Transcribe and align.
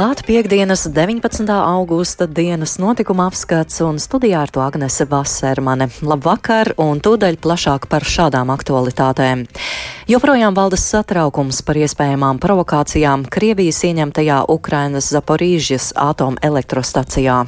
Klāt 0.00 0.22
piekdienas 0.24 0.86
19. 0.88 1.44
augusta 1.52 2.24
dienas 2.24 2.78
notikuma 2.80 3.26
apskats 3.28 3.82
un 3.84 3.98
studijā 4.00 4.38
ar 4.46 4.48
to 4.48 4.62
Agnese 4.64 5.04
Vasermane. 5.04 5.90
Labvakar 6.00 6.70
un 6.80 7.02
tūdaļ 7.04 7.36
plašāk 7.44 7.84
par 7.92 8.08
šādām 8.08 8.48
aktualitātēm. 8.56 9.44
Joprojām 10.08 10.56
valdas 10.56 10.88
satraukums 10.88 11.60
par 11.68 11.84
iespējamām 11.84 12.40
provokācijām 12.40 13.28
Krievijas 13.28 13.84
ieņemtajā 13.92 14.46
Ukrainas 14.48 15.12
Zaporīžas 15.12 15.92
atomelektrostacijā. 16.08 17.42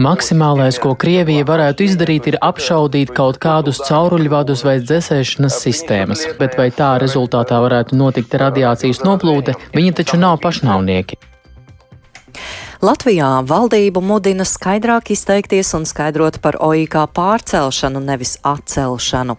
Maksimālais, 0.00 0.78
ko 0.80 0.94
Krievija 0.96 1.44
varētu 1.48 1.84
izdarīt, 1.84 2.30
ir 2.32 2.38
apšaudīt 2.40 3.12
kaut 3.16 3.36
kādus 3.42 3.82
cauruļvadus 3.84 4.64
vai 4.64 4.78
dzēsēšanas 4.80 5.58
sistēmas, 5.66 6.24
bet 6.40 6.56
vai 6.60 6.70
tā 6.72 6.94
rezultātā 7.02 7.60
varētu 7.60 7.98
notikt 8.00 8.38
radiācijas 8.40 9.02
noplūde, 9.04 9.56
viņi 9.76 9.92
taču 10.00 10.20
nav 10.22 10.40
pašnāvnieki. 10.44 11.20
Latvijā 12.82 13.28
valdību 13.46 14.00
mudina 14.02 14.42
skaidrāk 14.42 15.12
izteikties 15.14 15.68
un 15.78 15.84
skaidrot 15.86 16.40
par 16.42 16.56
OIK 16.66 16.96
pārcelšanu, 17.14 18.00
nevis 18.02 18.32
atcelšanu. 18.42 19.36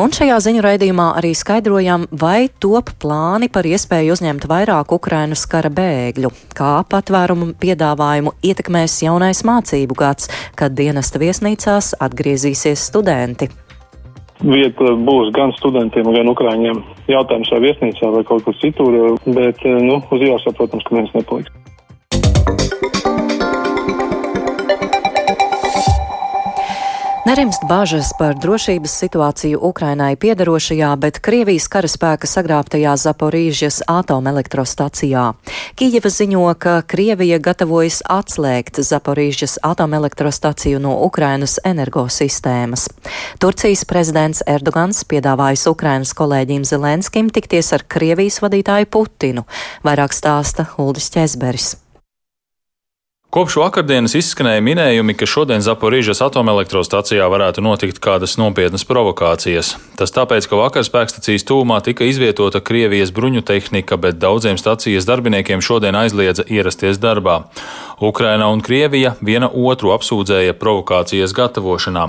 Un 0.00 0.14
šajā 0.16 0.38
ziņu 0.46 0.62
raidījumā 0.64 1.10
arī 1.20 1.34
skaidrojam, 1.36 2.06
vai 2.08 2.48
top 2.64 2.94
plāni 3.04 3.50
par 3.52 3.68
iespēju 3.68 4.16
uzņemt 4.16 4.48
vairāk 4.48 4.96
Ukrainas 4.96 5.44
kara 5.44 5.68
bēgļu, 5.68 6.32
kā 6.56 6.72
patvērumu 6.88 7.50
piedāvājumu 7.60 8.32
ietekmēs 8.48 8.96
jaunais 9.04 9.44
mācību 9.44 10.00
gads, 10.00 10.32
kad 10.56 10.72
dienesta 10.72 11.20
viesnīcās 11.20 11.92
atgriezīsies 12.00 12.88
studenti. 12.88 13.52
Vieta 14.40 14.96
būs 14.96 15.34
gan 15.36 15.52
studentiem, 15.60 16.08
gan 16.16 16.32
ukrāņiem. 16.32 16.80
Jautājums 17.12 17.52
vai 17.52 17.66
viesnīcā 17.68 18.16
vai 18.16 18.24
kaut 18.24 18.48
kur 18.48 18.56
citur, 18.64 19.02
bet 19.28 19.66
nu, 19.68 20.00
uz 20.00 20.30
ielas, 20.30 20.48
protams, 20.56 20.88
ka 20.88 20.96
viens 20.96 21.12
nepaliks. 21.12 21.60
Nerimst 27.30 27.62
bažas 27.68 28.08
par 28.18 28.32
drošības 28.34 28.90
situāciju 29.04 29.58
Ukrainai 29.62 30.16
piedarošajā, 30.18 30.88
bet 30.98 31.20
Krievijas 31.22 31.68
karaspēka 31.70 32.26
sagrābtajā 32.26 32.96
Zaporīžas 32.98 33.82
atomelektrostacijā. 33.86 35.26
Kijeva 35.78 36.10
ziņo, 36.10 36.42
ka 36.58 36.72
Krievija 36.82 37.38
gatavojas 37.38 38.00
atslēgt 38.02 38.80
Zaporīžas 38.82 39.60
atomelektrostaciju 39.62 40.80
no 40.82 40.96
Ukrainas 41.06 41.58
energosistēmas. 41.62 42.88
Turcijas 43.38 43.84
prezidents 43.84 44.42
Erdogans 44.42 45.04
piedāvājis 45.04 45.68
Ukrainas 45.70 46.16
kolēģim 46.18 46.64
Zelenskim 46.66 47.30
tikties 47.30 47.70
ar 47.78 47.86
Krievijas 47.86 48.40
vadītāju 48.42 48.90
Putinu. 48.90 49.46
Vairāk 49.86 50.18
stāsta 50.18 50.66
Uldis 50.82 51.12
Česberis. 51.14 51.76
Kopš 53.30 53.60
vakardienas 53.60 54.16
izskanēja 54.18 54.58
minējumi, 54.66 55.14
ka 55.14 55.26
šodien 55.30 55.62
Zaporīžas 55.62 56.18
atomelektrostacijā 56.24 57.28
varētu 57.30 57.62
notikt 57.62 58.00
kādas 58.02 58.32
nopietnas 58.40 58.82
provokācijas. 58.88 59.76
Tas 59.94 60.10
tāpēc, 60.16 60.48
ka 60.50 60.58
vakar 60.58 60.82
spēkstacijas 60.82 61.46
tūmā 61.46 61.78
tika 61.86 62.08
izvietota 62.10 62.58
Krievijas 62.58 63.12
bruņu 63.14 63.44
tehnika, 63.46 64.00
bet 64.02 64.18
daudziem 64.18 64.58
stacijas 64.58 65.06
darbiniekiem 65.06 65.62
šodien 65.62 65.94
aizliedza 66.00 66.42
ierasties 66.50 66.98
darbā. 66.98 67.44
Ukraina 68.02 68.48
un 68.50 68.64
Krievija 68.66 69.14
viena 69.22 69.46
otru 69.46 69.94
apsūdzēja 69.94 70.58
provokācijas 70.58 71.30
gatavošanā. 71.36 72.08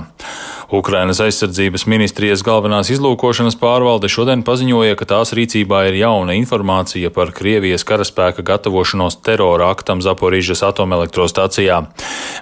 Ukrainas 0.72 1.18
aizsardzības 1.20 1.82
ministrijas 1.84 2.40
galvenās 2.42 2.88
izlūkošanas 2.94 3.58
pārvalde 3.60 4.08
šodien 4.08 4.40
paziņoja, 4.46 4.96
ka 4.96 5.04
tās 5.10 5.34
rīcībā 5.36 5.82
ir 5.90 5.98
jauna 6.00 6.32
informācija 6.38 7.10
par 7.12 7.34
Krievijas 7.36 7.84
karaspēka 7.84 8.40
gatavošanos 8.40 9.18
terora 9.20 9.68
aktam 9.68 10.00
Zaporīžas 10.00 10.64
atomelektrostacijā. 10.64 11.11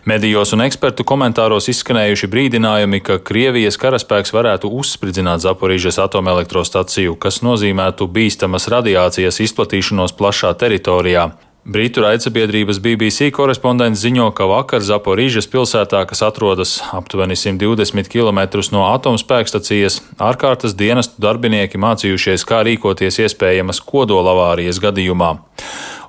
Medijos 0.09 0.55
un 0.57 0.65
ekspertu 0.65 1.05
komentāros 1.05 1.69
izskanējuši 1.73 2.31
brīdinājumi, 2.31 3.03
ka 3.05 3.19
Krievijas 3.19 3.77
karaspēks 3.81 4.35
varētu 4.37 4.71
uzspridzināt 4.81 5.45
Zaporīžas 5.45 6.01
atomelektrostaciju, 6.07 7.19
kas 7.21 7.43
nozīmētu 7.47 8.09
bīstamas 8.09 8.71
radiācijas 8.73 9.43
izplatīšanos 9.45 10.17
plašā 10.17 10.55
teritorijā. 10.61 11.31
Brītu 11.61 12.01
raidsabiedrības 12.01 12.79
BBC 12.81 13.27
korespondents 13.37 14.01
ziņo, 14.01 14.31
ka 14.33 14.47
vakar 14.49 14.81
Zaporīžas 14.81 15.45
pilsētā, 15.53 16.01
kas 16.09 16.23
atrodas 16.25 16.79
aptuveni 16.97 17.37
120 17.37 18.09
km 18.09 18.41
no 18.73 18.87
atomspēkstacijas, 18.95 20.01
ārkārtas 20.17 20.73
dienestu 20.73 21.21
darbinieki 21.21 21.77
mācījušies, 21.77 22.47
kā 22.49 22.63
rīkoties 22.65 23.21
iespējamas 23.27 23.83
kodolavārijas 23.85 24.81
gadījumā. 24.81 25.35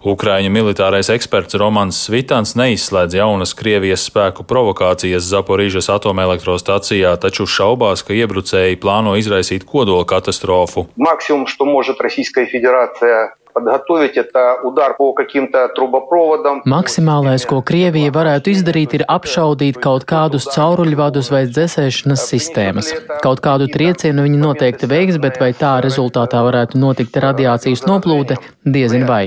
Ukraiņu 0.06 0.50
militārais 0.54 1.10
eksperts 1.12 1.59
Romans 1.59 1.99
Svitans 2.06 2.54
neizslēdz 2.59 3.16
jaunas 3.19 3.54
Krievijas 3.59 4.06
spēku 4.10 4.47
provokācijas 4.47 5.27
Zaporīžas 5.31 5.91
atomelektrostacijā, 5.94 7.16
taču 7.21 7.47
šaubās, 7.47 8.04
ka 8.06 8.15
iebrucēji 8.15 8.81
plāno 8.82 9.16
izraisīt 9.19 9.66
kodola 9.66 10.04
katastrofu. 10.04 10.87
Максимум, 10.97 11.47
что 11.47 11.65
может 11.65 12.00
Российская 12.00 12.47
Федерация 12.47 13.34
подготовить 13.56 14.19
это 14.19 14.59
удар 14.62 14.94
по 14.99 15.15
каким-то 15.15 15.69
трубопроводам. 15.69 16.60
Maksimālais, 16.66 17.47
ko 17.49 17.62
Krievija 17.65 18.12
varētu 18.12 18.53
izdarīt, 18.53 18.93
ir 18.99 19.04
apšaudīt 19.09 19.78
kaut 19.81 20.04
kādus 20.04 20.44
cauruļvadus 20.53 21.31
vai 21.32 21.47
dzēsēšanas 21.49 22.25
sistēmas. 22.28 22.91
Kaut 23.25 23.41
kādu 23.41 23.71
triecienu 23.72 24.27
viņi 24.27 24.43
noteikti 24.43 24.91
veiks, 24.91 25.16
bet 25.16 25.41
vai 25.41 25.54
tā 25.56 25.78
rezultātā 25.81 26.43
varētu 26.44 26.77
notikt 26.77 27.16
radiācijas 27.16 27.87
noplūde, 27.88 28.37
diezin 28.60 29.06
vai. 29.09 29.25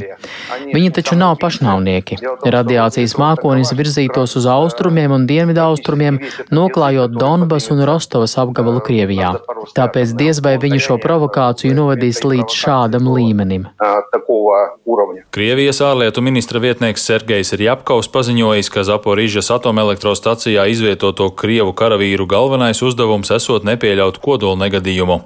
Viņi 0.76 0.94
taču 1.00 1.18
nav 1.18 1.40
pašnāvnieki. 1.42 2.22
Radiācijas 2.46 3.18
mākonis 3.18 3.74
virzītos 3.74 4.38
uz 4.38 4.46
austrumiem 4.46 5.18
un 5.18 5.26
dienvidu 5.26 5.66
austrumiem, 5.66 6.22
noklājot 6.54 7.18
Donbas 7.18 7.72
un 7.74 7.82
Rostovas 7.82 8.38
apgabalu 8.38 8.86
Krievijā. 8.86 9.34
Tāpēc 9.74 10.14
diez 10.22 10.46
vai 10.46 10.60
viņi 10.62 10.86
šo 10.86 11.02
provokāciju 11.02 11.74
novadīs 11.82 12.22
līdz 12.22 12.62
šādam 12.62 13.10
līmenim 13.10 13.66
такого 14.14 14.78
уровня. 14.86 15.24
Krievijas 15.32 15.82
ārlietu 15.82 16.22
ministra 16.22 16.60
vietnieks 16.60 17.06
Sergejs 17.06 17.54
Rjapkovs 17.54 18.10
paziņojis, 18.14 18.70
ka 18.74 18.86
Zaporīžas 18.88 19.52
atomelektrostacijā 19.56 20.68
izvietoto 20.72 21.30
Krievu 21.30 21.74
karavīru 21.74 22.28
galvenais 22.30 22.82
uzdevums 22.82 23.32
esot 23.32 23.68
nepieļaut 23.68 24.22
kodola 24.24 24.58
negadījumu. 24.66 25.22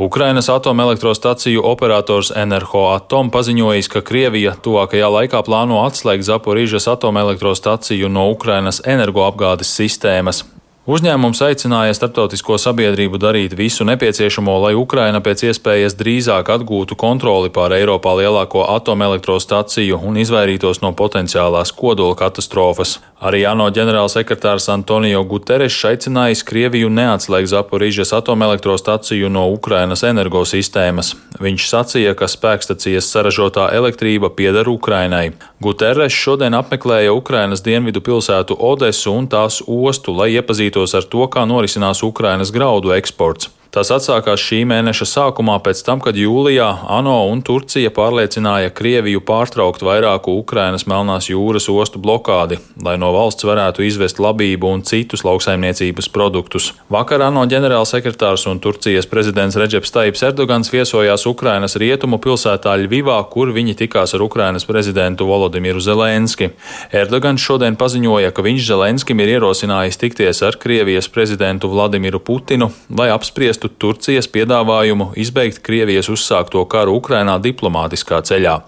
Ukrainas 0.00 0.48
atomelektrostaciju 0.48 1.60
operators 1.64 2.30
Enerho 2.36 2.86
Atom 2.94 3.28
paziņojis, 3.30 3.88
ka 3.92 4.00
Krievija 4.00 4.54
tuvākajā 4.64 5.10
laikā 5.12 5.42
plāno 5.44 5.82
atslēgt 5.84 6.24
Zaporīžas 6.24 6.88
atomelektrostaciju 6.88 8.08
no 8.08 8.30
Ukrainas 8.32 8.80
energoapgādes 8.86 9.74
sistēmas. 9.76 10.44
Uzņēmums 10.85 11.39
aicināja 11.41 11.95
starptautisko 11.97 12.59
sabiedrību 12.61 13.17
darīt 13.17 13.55
visu 13.57 13.81
nepieciešamo, 13.89 14.53
lai 14.67 14.75
Ukraina 14.77 15.17
pēc 15.17 15.47
iespējas 15.47 15.95
drīzāk 15.97 16.51
atgūtu 16.53 16.93
kontroli 16.93 17.49
pār 17.49 17.73
Eiropā 17.73 18.13
lielāko 18.19 18.67
atomelektrostaciju 18.69 19.97
un 20.05 20.19
izvairītos 20.21 20.83
no 20.85 20.93
potenciālās 20.93 21.73
kodola 21.73 22.13
katastrofas. 22.19 22.99
Arī 23.25 23.39
ANO 23.49 23.71
ģenerālsekretārs 23.73 24.67
Antonio 24.69 25.23
Guterres 25.25 25.79
aicinājis 25.89 26.43
Krieviju 26.45 26.91
neatslēgt 26.93 27.49
Zaporīžas 27.49 28.13
atomelektrostaciju 28.19 29.31
no 29.33 29.47
Ukrainas 29.55 30.05
energosistēmas. 30.05 31.15
Viņš 31.41 31.65
sacīja, 31.71 32.13
ka 32.13 32.29
spēkstacijas 32.29 33.09
saražotā 33.09 33.71
elektrība 33.73 34.29
pieder 34.29 34.69
Ukrainai. 34.69 35.31
Guterres 35.63 36.13
šodien 36.13 36.53
apmeklēja 36.59 37.15
Ukrainas 37.15 37.65
dienvidu 37.65 38.03
pilsētu 38.05 38.59
Odesu 38.59 39.15
un 39.15 39.31
tās 39.31 39.63
ostu, 39.65 40.13
lai 40.13 40.29
iepazītu 40.35 40.74
iepazītos 40.75 40.95
ar 40.95 41.05
to, 41.07 41.25
kā 41.31 41.45
norisinās 41.47 42.03
Ukrainas 42.03 42.51
graudu 42.51 42.93
eksports. 42.95 43.49
Tas 43.75 43.89
atsākās 43.91 44.39
šī 44.39 44.61
mēneša 44.69 45.03
sākumā, 45.03 45.57
pēc 45.59 45.81
tam, 45.83 45.99
kad 45.99 46.15
jūlijā 46.15 46.63
ANO 46.95 47.15
un 47.27 47.41
Turcija 47.43 47.89
pārliecināja 47.91 48.69
Krieviju 48.71 49.19
pārtraukt 49.27 49.81
vairāku 49.83 50.31
Ukrainas 50.39 50.85
Melnās 50.87 51.27
jūras 51.27 51.67
ostu 51.67 51.99
blokādi, 51.99 52.55
lai 52.85 52.93
no 52.95 53.09
valsts 53.11 53.43
varētu 53.43 53.83
izvest 53.83 54.21
labību 54.23 54.69
un 54.71 54.83
citus 54.87 55.25
lauksaimniecības 55.27 56.07
produktus. 56.15 56.69
Vakar 56.87 57.25
ANO 57.25 57.43
ģenerālsekretārs 57.51 58.45
un 58.47 58.61
Turcijas 58.63 59.09
prezidents 59.11 59.59
Reģeps 59.59 59.91
Taips 59.91 60.23
Erdogans 60.29 60.71
viesojās 60.71 61.27
Ukrainas 61.27 61.75
rietumu 61.75 62.21
pilsētā 62.23 62.77
Ļvivā, 62.85 63.19
kur 63.27 63.51
viņi 63.51 63.75
tikās 63.83 64.15
ar 64.15 64.23
Ukrainas 64.23 64.63
prezidentu 64.71 65.27
Volodimiru 65.27 65.83
Zelenski. 65.83 66.53
Erdogans 66.95 67.43
šodien 67.43 67.75
paziņoja, 67.75 68.31
ka 68.31 68.47
viņš 68.47 68.71
Zelenskim 68.71 69.19
ir 69.19 69.35
ierosinājis 69.35 69.99
tikties 69.99 70.43
ar 70.47 70.61
Krievijas 70.63 71.11
prezidentu 71.11 71.75
Vladimiru 71.75 72.23
Putinu, 72.23 72.71
lai 72.87 73.11
apspriestu 73.11 73.64
atbalstu 73.65 73.69
Turcijas 73.77 74.27
piedāvājumu 74.27 75.13
izbeigt 75.15 75.61
Krievijas 75.63 76.09
uzsākto 76.09 76.65
karu 76.67 76.99
Ukrainā 76.99 77.39
diplomātiskā 77.39 78.21
ceļā. 78.21 78.61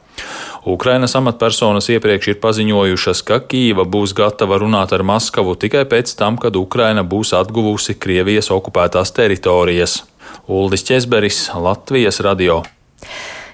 Ukrainas 0.65 1.15
amatpersonas 1.15 1.89
iepriekš 1.89 2.27
ir 2.33 2.39
paziņojušas, 2.41 3.23
ka 3.23 3.39
Kīva 3.39 3.85
būs 3.85 4.13
gatava 4.13 4.57
runāt 4.57 4.94
ar 4.94 5.03
Maskavu 5.03 5.55
tikai 5.55 5.85
pēc 5.85 6.15
tam, 6.17 6.38
kad 6.38 6.55
Ukraina 6.55 7.03
būs 7.03 7.33
atguvusi 7.33 7.95
Krievijas 7.95 8.49
okupētās 8.51 9.13
teritorijas. 9.13 10.03
Uldis 10.47 10.83
Česberis, 10.83 11.49
Latvijas 11.55 12.19
radio. 12.19 12.63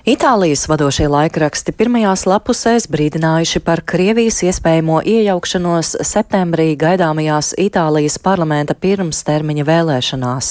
Itālijas 0.03 0.65
vadošie 0.67 1.05
laikraksti 1.07 1.71
pirmajās 1.79 2.25
lapusēs 2.27 2.89
brīdinājuši 2.91 3.61
par 3.63 3.79
Krievijas 3.87 4.41
iespējamo 4.43 4.97
iejaukšanos 5.07 5.93
septembrī 6.03 6.73
gaidāmajās 6.75 7.53
Itālijas 7.63 8.17
parlamenta 8.19 8.75
pirmstermiņa 8.75 9.63
vēlēšanās. 9.69 10.49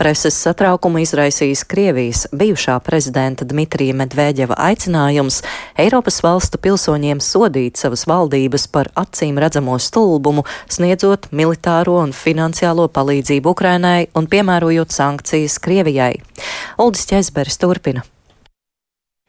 Preses 0.00 0.40
satraukumu 0.46 1.04
izraisījis 1.04 1.66
Krievijas 1.68 2.24
bijušā 2.32 2.78
prezidenta 2.88 3.44
Dmitrija 3.44 3.98
Medvēģeva 4.00 4.56
aicinājums 4.70 5.42
Eiropas 5.76 6.22
valstu 6.24 6.56
pilsoņiem 6.56 7.20
sodīt 7.20 7.76
savas 7.76 8.08
valdības 8.08 8.64
par 8.72 8.88
acīm 8.96 9.36
redzamo 9.36 9.76
stulbumu, 9.76 10.48
sniedzot 10.72 11.28
militāro 11.36 12.00
un 12.00 12.16
finansiālo 12.16 12.88
palīdzību 12.88 13.52
Ukrainai 13.52 14.08
un 14.16 14.24
piemērojot 14.24 15.00
sankcijas 15.02 15.60
Krievijai. 15.60 16.14
Uldis 16.80 17.04
Ķezberis 17.12 17.60
turpina. 17.60 18.08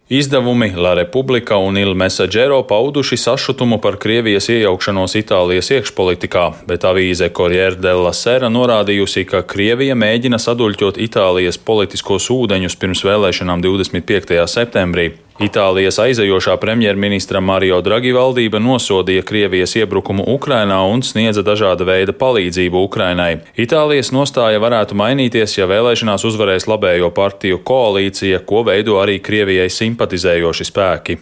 Izdevumi 0.10 0.72
La 0.76 0.94
Repubblica 0.94 1.58
un 1.58 1.78
Il 1.78 1.94
Messaggero 1.94 2.64
pauduši 2.64 3.18
sašutumu 3.18 3.78
par 3.82 3.98
Krievijas 4.00 4.48
iejaukšanos 4.50 5.18
Itālijas 5.20 5.68
iekšpolitikā, 5.76 6.46
bet 6.70 6.88
avīze 6.88 7.28
Corriere 7.36 7.76
della 7.76 8.14
Sera 8.16 8.48
norādījusi, 8.48 9.26
ka 9.28 9.44
Krievija 9.44 10.00
mēģina 10.00 10.40
saduļķot 10.40 11.02
Itālijas 11.10 11.60
politiskos 11.60 12.30
ūdeņus 12.32 12.80
pirms 12.80 13.04
vēlēšanām 13.04 13.60
25. 13.68 14.40
septembrī. 14.48 15.10
Itālijas 15.38 16.00
aizejošā 16.02 16.56
premjerministra 16.58 17.38
Mario 17.46 17.78
Draghi 17.86 18.10
valdība 18.16 18.58
nosodīja 18.58 19.22
Krievijas 19.22 19.76
iebrukumu 19.78 20.26
Ukrainā 20.34 20.80
un 20.90 21.04
sniedza 21.06 21.44
dažāda 21.46 21.86
veida 21.86 22.16
palīdzību 22.18 22.82
Ukrainai. 22.88 23.44
Itālijas 23.54 24.10
nostāja 24.16 24.58
varētu 24.58 24.98
mainīties, 24.98 25.60
ja 25.60 25.70
vēlēšanās 25.70 26.26
uzvarēs 26.26 26.66
labējo 26.66 27.14
partiju 27.14 27.62
koalīcija, 27.62 28.42
ko 28.50 28.66
veido 28.66 28.98
arī 28.98 29.22
Krievijai 29.22 29.70
simpatizējoši 29.70 30.72
spēki. 30.74 31.22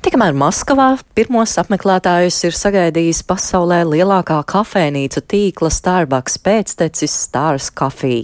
Tikmēr 0.00 0.32
Maskavā 0.32 0.94
pirmos 1.12 1.52
apmeklētājus 1.60 2.38
ir 2.48 2.54
sagaidījis 2.56 3.18
pasaulē 3.28 3.82
lielākā 3.84 4.38
kafejnīcu 4.48 5.20
tīkla 5.28 5.68
Starbucks 5.76 6.38
pēctecis 6.40 7.18
Stars 7.26 7.68
Coffee. 7.76 8.22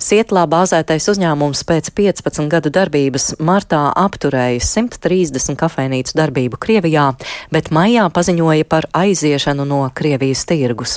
Sietlā 0.00 0.46
bāzētais 0.48 1.10
uzņēmums 1.12 1.60
pēc 1.68 1.92
15 2.00 2.48
gadu 2.48 2.72
darbības 2.72 3.34
martā 3.36 3.82
apturēja 4.00 4.64
130 4.64 5.60
kafejnīcu 5.60 6.16
darbību 6.22 6.56
Krievijā, 6.64 7.10
bet 7.52 7.68
maijā 7.68 8.08
paziņoja 8.16 8.70
par 8.72 8.88
aiziešanu 9.04 9.68
no 9.68 9.84
Krievijas 9.92 10.48
tirgus. 10.48 10.96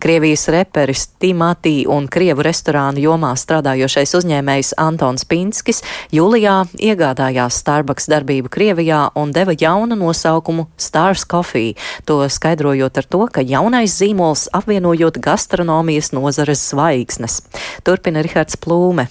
Krievijas 0.00 0.46
reperis 0.52 1.06
Timatī 1.20 1.84
un 1.90 2.08
Krievu 2.10 2.44
restorānu 2.46 3.02
jomā 3.04 3.32
strādājošais 3.38 4.14
uzņēmējs 4.20 4.74
Antons 4.80 5.26
Pinskis 5.28 5.82
jūlijā 6.14 6.56
iegādājās 6.80 7.60
Starbucks 7.62 8.10
darbību 8.10 8.52
Krievijā 8.52 9.02
un 9.20 9.34
deva 9.36 9.54
jaunu 9.54 9.98
nosaukumu 10.00 10.66
Stars 10.80 11.26
Coffee, 11.28 11.76
to 12.04 12.22
skaidrojot 12.28 12.98
ar 13.02 13.10
to, 13.10 13.22
ka 13.30 13.44
jaunais 13.46 13.94
zīmols 14.00 14.48
apvienojot 14.56 15.20
gastronomijas 15.22 16.12
nozares 16.16 16.66
zvaigznes. 16.72 17.42
Turpina 17.84 18.24
Rihards 18.26 18.58
Plūme. 18.60 19.10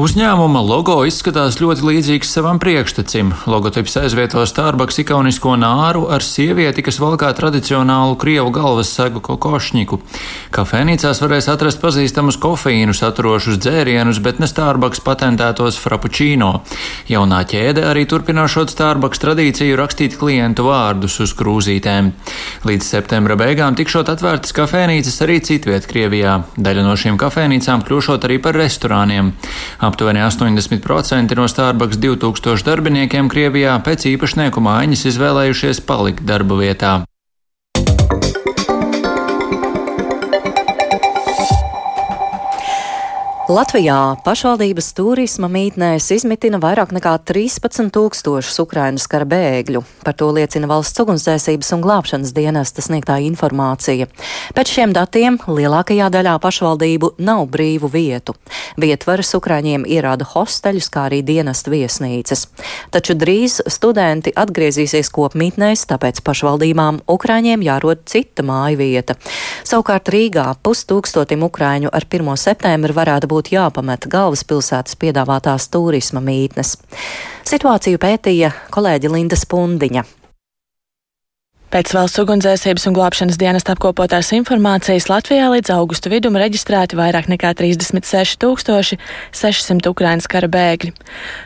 Uzņēmuma 0.00 0.60
logo 0.64 0.94
izskatās 1.04 1.58
ļoti 1.60 1.82
līdzīgs 1.84 2.30
savam 2.32 2.60
priekštecim. 2.62 3.34
Logotips 3.50 3.98
aizvieto 4.00 4.40
Starbucks 4.48 5.00
ikonisko 5.02 5.56
nāru 5.60 6.06
ar 6.08 6.22
sievieti, 6.24 6.80
kas 6.86 6.96
valkā 7.02 7.28
tradicionālu 7.36 8.14
krievu 8.16 8.52
galvas 8.54 8.92
segu 8.96 9.20
kokošņiku. 9.20 9.98
Kafejnīcās 10.54 11.20
varēs 11.20 11.50
atrast 11.52 11.82
pazīstamus 11.82 12.38
kofeīnu 12.40 12.94
saturošus 12.96 13.58
dzērienus, 13.60 14.22
bet 14.24 14.38
ne 14.40 14.48
Starbucks 14.48 15.02
patentētos 15.04 15.76
frappuccino. 15.82 16.62
Jaunā 17.10 17.42
ķēde 17.50 17.84
arī 17.90 18.06
turpinošot 18.08 18.72
Starbucks 18.72 19.20
tradīciju 19.26 19.76
rakstīt 19.82 20.16
klientu 20.22 20.68
vārdus 20.70 21.18
uz 21.26 21.34
krūzītēm. 21.36 22.12
Līdz 22.70 22.92
septembra 22.94 23.36
beigām 23.36 23.76
tikšot 23.76 24.14
atvērtas 24.14 24.56
kafejnīcas 24.56 25.20
arī 25.26 25.42
citviet 25.44 25.90
Krievijā. 25.90 26.38
Daļa 26.56 26.88
no 26.88 26.96
šīm 26.96 27.20
kafejnīcām 27.20 27.84
kļūšot 27.84 28.30
arī 28.30 28.40
par 28.40 28.56
restorāniem. 28.62 29.34
Aptuveni 29.78 30.24
80% 30.24 31.36
no 31.36 31.48
Starbucks 31.48 32.00
2000 32.00 32.66
darbiniekiem 32.66 33.30
Krievijā 33.32 33.76
pēc 33.84 34.08
īpašnieku 34.14 34.64
mājiņas 34.64 35.06
izvēlējušies 35.12 35.84
palikt 35.88 36.26
darba 36.26 36.60
vietā. 36.60 36.98
Latvijā 43.50 44.14
pašvaldības 44.22 44.92
turisma 44.94 45.48
mītnēs 45.50 46.04
izmitina 46.14 46.60
vairāk 46.62 46.92
nekā 46.94 47.16
13 47.26 47.88
tūkstošus 47.90 48.60
Ukrainas 48.62 49.08
kara 49.10 49.26
bēgļu. 49.26 49.80
Par 50.06 50.14
to 50.14 50.28
liecina 50.36 50.68
valsts 50.70 51.02
ugunsdzēsības 51.02 51.72
un 51.74 51.82
glābšanas 51.82 52.30
dienesta 52.36 52.84
sniegtā 52.84 53.16
informācija. 53.26 54.06
Pēc 54.54 54.70
šiem 54.70 54.94
datiem 54.94 55.40
lielākajā 55.50 56.12
daļā 56.14 56.36
pašvaldību 56.44 57.16
nav 57.26 57.48
brīvu 57.50 57.90
vietu. 57.90 58.36
Vietvaras 58.78 59.34
Ukraiņiem 59.34 59.82
ierāda 59.82 60.28
hosteļus, 60.30 60.90
kā 60.94 61.08
arī 61.08 61.18
dienesta 61.26 61.74
viesnīcas. 61.74 62.46
Taču 62.94 63.18
drīz 63.18 63.58
studenti 63.66 64.30
atgriezīsies 64.30 65.10
kopmītnēs, 65.10 65.88
tāpēc 65.90 66.22
pašvaldībām 66.22 67.02
Ukraiņiem 67.10 67.66
jārod 67.66 68.06
cita 68.06 68.46
māja 68.46 68.78
vieta. 68.78 69.18
Savukārt 69.66 70.14
Rīgā 70.14 70.46
pustūkstotim 70.62 71.42
Ukraiņu 71.50 71.90
ar 71.90 72.06
1. 72.06 72.32
septembri 72.46 72.94
varētu 72.94 73.26
būt 73.26 73.39
būtu 73.40 73.56
jāpamet 73.56 74.04
galvaspilsētas 74.12 74.98
piedāvātās 75.00 75.70
turisma 75.72 76.20
mītnes. 76.20 76.76
Situāciju 77.48 78.00
pētīja 78.00 78.52
kolēģi 78.74 79.12
Linda 79.16 79.38
Spundiņa. 79.40 80.19
Pēc 81.70 81.92
valsts 81.94 82.18
ugunsdzēsības 82.18 82.82
un 82.88 82.94
glābšanas 82.96 83.36
dienas 83.38 83.62
apkopotās 83.70 84.32
informācijas 84.34 85.04
Latvijā 85.06 85.46
līdz 85.52 85.70
augusta 85.76 86.10
vidum 86.10 86.34
reģistrēti 86.34 86.98
vairāk 86.98 87.30
nekā 87.30 87.54
36,600 87.60 89.86
Ukrainas 89.86 90.26
kara 90.26 90.50
bēgļi. 90.50 90.90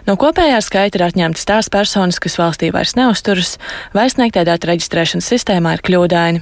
No 0.09 0.17
kopējā 0.17 0.57
skaita 0.65 0.97
ir 0.97 1.05
atņemtas 1.11 1.45
tās 1.51 1.69
personas, 1.69 2.17
kas 2.25 2.41
valstī 2.41 2.73
vairs 2.73 2.97
neuzturas, 2.97 3.61
vai 3.93 4.09
sniegtē 4.09 4.49
datu 4.49 4.73
reģistrēšanas 4.73 5.29
sistēmā 5.29 5.77
ir 5.77 5.85
kļūdaini. 5.85 6.41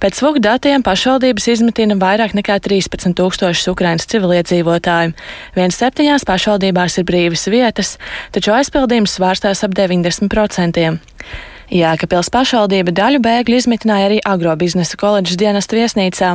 Pēc 0.00 0.16
SVUG 0.16 0.40
datiem 0.40 0.80
pašvaldības 0.80 1.44
izmetina 1.52 2.00
vairāk 2.00 2.32
nekā 2.40 2.56
13 2.64 3.12
tūkstošus 3.20 3.68
Ukrainas 3.68 4.08
civiliedzīvotāju. 4.08 5.12
Viens 5.60 5.76
septiņās 5.76 6.24
pašvaldībās 6.24 6.96
ir 6.96 7.04
brīvas 7.12 7.44
vietas, 7.52 8.00
taču 8.32 8.56
aizpildījums 8.56 9.20
svārstās 9.20 9.60
ap 9.68 9.76
90%. 9.76 10.96
Jēkabils 11.70 12.32
pašvaldība 12.34 12.90
daļu 12.90 13.20
bēgļu 13.22 13.58
izmitināja 13.60 14.08
arī 14.08 14.18
agrobiznesa 14.26 14.98
koledžas 14.98 15.38
dienestu 15.38 15.78
viesnīcā. 15.78 16.30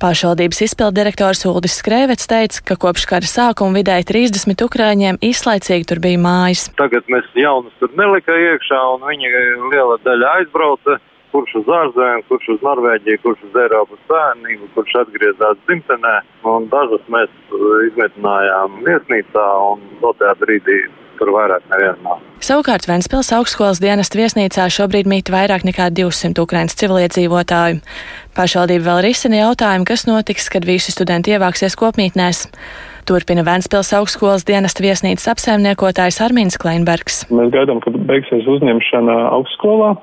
Pašvaldības 0.00 0.62
izpildirektors 0.64 1.44
Uldis 1.50 1.76
Skrēvets 1.82 2.30
teica, 2.30 2.62
ka 2.64 2.78
kopš 2.80 3.04
kara 3.10 3.28
sākuma 3.28 3.76
vidēji 3.76 4.08
30 4.08 4.64
ukrāņiem 4.64 5.20
īslaicīgi 5.20 5.88
tur 5.90 6.00
bija 6.00 6.22
mājas. 6.24 6.70
Tagad 6.80 7.04
mēs 7.12 7.28
jaunus 7.36 7.76
tur 7.82 7.92
nelika 8.00 8.32
iekšā 8.32 8.80
un 8.94 9.04
viņi 9.04 9.34
liela 9.68 10.00
daļa 10.06 10.34
aizbrauca 10.40 10.96
kurš 11.30 11.52
uz 11.60 11.68
ārzemēm, 11.70 12.24
kurš 12.26 12.48
uz 12.56 12.64
Norvēģiju, 12.66 13.20
kurš 13.22 13.44
uz 13.46 13.58
Eiropas 13.62 14.00
Savienību, 14.08 14.70
kurš 14.74 14.96
atgriezās 15.04 15.60
dzimtenē. 15.68 16.14
Un 16.50 16.66
dažus 16.72 17.04
mēs 17.12 17.30
izmetinājām 17.90 18.80
viesnīcā 18.88 19.46
un 19.68 19.84
dotajā 20.02 20.34
brīdī 20.40 20.80
tur 21.20 21.32
vairāk 21.36 21.66
neviena 21.70 21.96
nav. 22.04 22.20
Savukārt 22.40 22.88
Ventspils 22.88 23.30
augstskolas 23.36 23.82
dienesta 23.84 24.16
viesnīcā 24.16 24.66
šobrīd 24.72 25.08
mīt 25.10 25.28
vairāk 25.32 25.66
nekā 25.68 25.90
200 25.92 26.40
Ukrainas 26.40 26.78
civiliedzīvotāju. 26.80 27.82
Pašvaldība 28.36 28.86
vēl 28.88 29.02
risina 29.10 29.42
jautājumu, 29.44 29.84
kas 29.88 30.06
notiks, 30.08 30.48
kad 30.52 30.64
visi 30.64 30.94
studenti 30.94 31.36
ievāksies 31.36 31.76
kopmītnēs. 31.80 32.46
Turpina 33.08 33.44
Ventspils 33.44 33.92
augstskolas 33.96 34.44
dienesta 34.48 34.84
viesnīcas 34.84 35.28
apsaimniekotājs 35.32 36.20
Armīns 36.24 36.58
Kleinbergs. 36.60 37.24
Mēs 37.32 37.52
gaidām, 37.52 37.80
kad 37.84 37.96
beigsies 38.08 38.48
uzņemšana 38.48 39.16
augstskolā. 39.36 39.94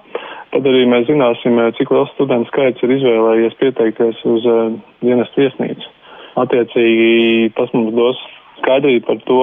Tad 0.54 0.66
arī 0.68 0.86
mēs 0.90 1.06
zināsim, 1.10 1.60
cik 1.78 1.92
liels 1.94 2.12
studentu 2.16 2.50
skaits 2.52 2.84
ir 2.86 2.94
izvēlējies 2.98 3.56
pieteikties 3.62 4.22
uz 4.32 4.46
uh, 4.48 4.74
dienestu 5.04 5.44
viesnīcu. 5.44 5.94
Attiecīgi 6.42 7.54
tas 7.58 7.74
mums 7.76 7.96
dos 7.98 8.20
skaidrību 8.62 9.06
par 9.08 9.24
to, 9.30 9.42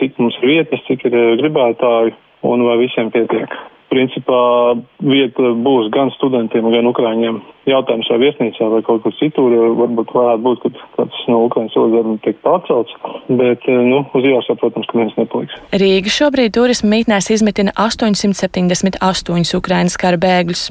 cik 0.00 0.18
mums 0.20 0.36
ir 0.42 0.52
vietas, 0.52 0.82
cik 0.88 1.06
ir 1.08 1.16
gribētāju 1.42 2.14
un 2.46 2.64
vai 2.68 2.76
visiem 2.82 3.10
pietiek. 3.14 3.52
Principā 3.92 4.76
vieta 5.00 5.52
būs 5.66 5.90
gan 5.94 6.10
studentiem, 6.16 6.68
gan 6.72 6.88
ukrāņiem. 6.90 7.42
Jautājums 7.66 8.06
vai 8.12 8.18
viesnīcā 8.22 8.68
vai 8.70 8.78
kaut 8.86 9.00
kur 9.02 9.14
citur, 9.18 9.50
varbūt 9.74 10.12
varētu 10.14 10.42
būt, 10.44 10.60
ka 10.62 10.90
kāds 11.00 11.22
no 11.26 11.40
Ukrainas 11.48 11.74
cilvēkiem 11.74 12.18
tiek 12.22 12.36
pārcelts, 12.44 12.92
bet, 13.26 13.66
nu, 13.66 14.04
uz 14.14 14.28
ielas, 14.28 14.46
protams, 14.60 14.86
ka 14.86 15.00
viens 15.00 15.16
nepaliks. 15.18 15.56
Rīga 15.74 16.12
šobrīd 16.14 16.54
turismu 16.54 16.92
mītnēs 16.92 17.26
izmitina 17.34 17.74
878 17.74 19.58
Ukrainas 19.58 19.98
kara 19.98 20.20
bēgļus. 20.22 20.68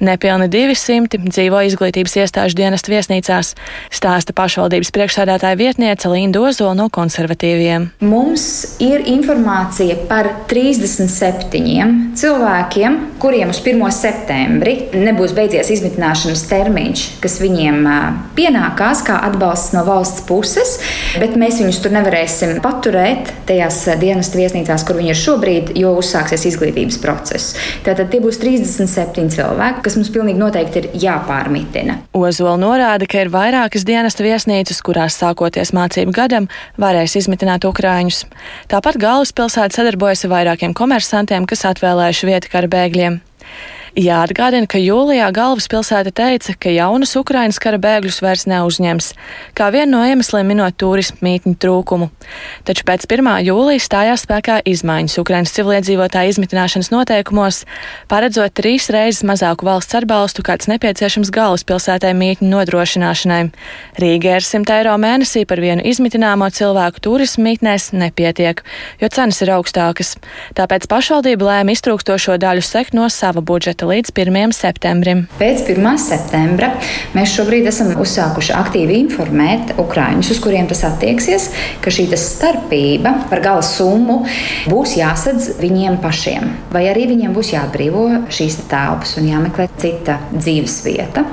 Nepilni 0.00 0.48
200 0.48 1.20
dzīvo 1.28 1.60
izglītības 1.68 2.16
iestāžu 2.22 2.56
dienestu 2.62 2.94
viesnīcās, 2.94 3.52
stāsta 3.92 4.32
pašvaldības 4.36 4.94
priekšsādātāja 4.96 5.60
vietniece 5.60 6.08
Linda 6.08 6.40
Ozola 6.48 6.72
no 6.78 6.88
konservatīviem. 6.88 7.90
Mums 8.00 8.48
ir 8.80 9.04
informācija 9.12 9.98
par 10.08 10.32
37 10.48 12.16
cilvēkiem, 12.16 12.49
kuriem 13.20 13.52
uz 13.52 13.60
1. 13.62 13.80
septembri 13.94 14.74
nebūs 14.96 15.34
beidzies 15.36 15.70
izmitināšanas 15.74 16.42
termiņš, 16.50 17.04
kas 17.22 17.36
viņiem 17.42 17.84
pienākās 18.36 19.02
kā 19.06 19.18
atbalsts 19.28 19.74
no 19.76 19.84
valsts 19.86 20.24
puses, 20.28 20.76
bet 21.20 21.36
mēs 21.40 21.60
viņus 21.60 21.80
tur 21.84 21.94
nevarēsim 21.94 22.56
paturēt 22.64 23.30
tajās 23.48 23.82
dienas 24.00 24.32
viesnīcās, 24.34 24.84
kur 24.88 24.98
viņi 24.98 25.12
ir 25.12 25.20
šobrīd, 25.20 25.72
jo 25.78 25.92
uzsāksies 26.00 26.48
izglītības 26.50 26.98
process. 27.02 27.54
Tātad 27.86 28.10
tie 28.12 28.22
būs 28.24 28.40
37 28.42 29.30
cilvēki, 29.36 29.84
kas 29.84 29.98
mums 29.98 30.10
pilnīgi 30.14 30.40
noteikti 30.40 30.82
ir 30.82 30.88
jāpārmitina. 31.04 32.00
Ozola 32.16 32.56
norāda, 32.60 33.06
ka 33.10 33.22
ir 33.24 33.32
vairākas 33.32 33.84
dienesta 33.88 34.24
viesnīcas, 34.26 34.82
kurās 34.86 35.18
sākoties 35.20 35.74
mācību 35.76 36.14
gadam 36.16 36.48
varēs 36.80 37.18
izmitināt 37.20 37.66
ukrāņus. 37.68 38.24
Tāpat 38.72 38.98
galvaspilsēta 39.02 39.80
sadarbojas 39.80 40.24
ar 40.26 40.34
vairākiem 40.34 40.74
komersantiem, 40.76 41.46
kas 41.50 41.66
atvēlējuši 41.68 42.30
vietu 42.30 42.39
kara 42.48 42.70
bēgļiem. 42.70 43.20
Jāatgādina, 43.98 44.68
ka 44.70 44.78
jūlijā 44.78 45.26
galvaspilsēta 45.34 46.12
teica, 46.14 46.54
ka 46.54 46.70
jaunas 46.70 47.16
Ukrainas 47.18 47.58
kara 47.58 47.78
bēgļus 47.82 48.20
vairs 48.22 48.44
neuzņems, 48.46 49.08
kā 49.58 49.66
vienu 49.74 49.96
no 49.96 50.02
iemesliem 50.06 50.46
minot 50.46 50.76
turismu 50.78 51.18
mītņu 51.26 51.56
trūkumu. 51.58 52.06
Taču 52.68 52.86
pēc 52.86 53.08
1. 53.10 53.30
jūlijas 53.48 53.88
stājās 53.88 54.22
spēkā 54.26 54.60
izmaiņas 54.70 55.18
Ukrainas 55.18 55.54
civiliedzīvotāju 55.56 56.34
izmitināšanas 56.36 56.92
noteikumos, 56.94 57.64
paredzot 58.06 58.54
trīs 58.54 58.86
reizes 58.94 59.24
mazāku 59.26 59.66
valsts 59.66 59.98
atbalstu, 59.98 60.46
kāds 60.46 60.70
nepieciešams 60.70 61.34
galvaspilsētai 61.34 62.14
mītņu 62.14 62.46
nodrošināšanai. 62.52 63.40
Rīgai 63.98 64.36
ar 64.38 64.46
100 64.46 64.76
eiro 64.76 64.94
mēnesī 65.02 65.42
par 65.50 65.58
vienu 65.58 65.82
izmitināmo 65.82 66.46
cilvēku 66.54 67.02
turismu 67.02 67.48
mītnēs 67.48 67.90
nepietiek, 67.98 68.62
jo 69.02 69.10
cenas 69.10 69.42
ir 69.42 69.50
augstākas. 69.58 70.14
Tāpēc 70.54 70.86
pašvaldība 70.86 71.50
lēma 71.50 71.74
iztrūkstošo 71.74 72.38
daļu 72.38 72.62
sekt 72.62 72.94
no 72.94 73.10
sava 73.10 73.42
budžeta 73.42 73.79
budžeta 73.80 73.86
līdz 73.86 74.10
1. 74.12 74.52
septembrim. 74.52 75.26
Pēc 75.38 75.64
1. 75.64 75.98
septembra 75.98 76.70
mēs 77.14 77.32
šobrīd 77.32 77.66
esam 77.68 77.94
uzsākuši 78.00 78.52
aktīvi 78.52 78.98
informēt 79.00 79.74
Ukrāņus, 79.80 80.30
uz 80.34 80.40
kuriem 80.42 80.68
tas 80.68 80.84
attieksies, 80.84 81.50
ka 81.80 81.90
šī 81.90 82.08
starpība 82.16 83.28
par 83.30 83.40
gala 83.40 83.62
summu 83.62 84.24
būs 84.68 84.96
jāsadz 84.98 85.56
viņiem 85.60 86.00
pašiem, 86.02 86.50
vai 86.72 86.88
arī 86.90 87.06
viņiem 87.10 87.32
būs 87.32 87.54
jāatbrīvo 87.54 88.26
šīs 88.30 88.58
telpas 88.70 89.16
un 89.16 89.28
jāmeklē 89.30 89.68
cita 89.80 90.18
dzīves 90.34 90.80
vieta. 90.84 91.24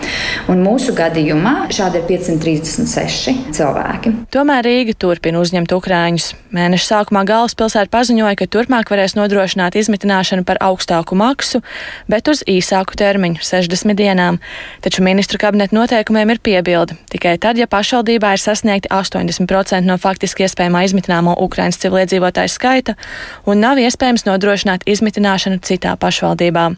Un 0.47 0.63
mūsu 0.63 0.95
gadījumā 0.95 1.67
šādi 1.73 2.01
ir 2.01 2.07
536 2.07 3.51
cilvēki. 3.57 4.13
Tomēr 4.31 4.63
Rīga 4.67 4.95
turpina 4.95 5.41
uzņemt 5.43 5.73
Ukrāņus. 5.75 6.31
Mēneša 6.55 6.87
sākumā 6.93 7.25
galvaspilsēta 7.27 7.91
paziņoja, 7.91 8.37
ka 8.39 8.49
turpmāk 8.51 8.91
varēs 8.93 9.17
nodrošināt 9.17 9.75
izmitināšanu 9.79 10.45
par 10.47 10.61
augstāku 10.63 11.17
maksu, 11.19 11.61
bet 12.07 12.29
uz 12.31 12.36
uz 12.37 12.45
īsāku 12.47 12.97
termiņu, 12.99 13.41
60 13.41 13.97
dienām, 13.97 14.39
taču 14.85 15.03
ministru 15.05 15.41
kabineta 15.41 15.75
noteikumiem 15.75 16.35
ir 16.35 16.41
piebilde 16.43 16.97
tikai 17.11 17.37
tad, 17.41 17.57
ja 17.57 17.67
pašvaldībā 17.69 18.35
ir 18.35 18.41
sasniegti 18.41 18.91
80% 18.93 19.87
no 19.87 19.97
faktiski 20.01 20.45
iespējamā 20.45 20.83
izmitināmo 20.87 21.35
Ukraiņas 21.47 21.81
civiliedzīvotāju 21.83 22.53
skaita 22.53 22.97
un 23.45 23.63
nav 23.63 23.81
iespējams 23.81 24.27
nodrošināt 24.27 24.85
izmitināšanu 24.89 25.63
citā 25.65 25.95
pašvaldībā. 25.99 26.69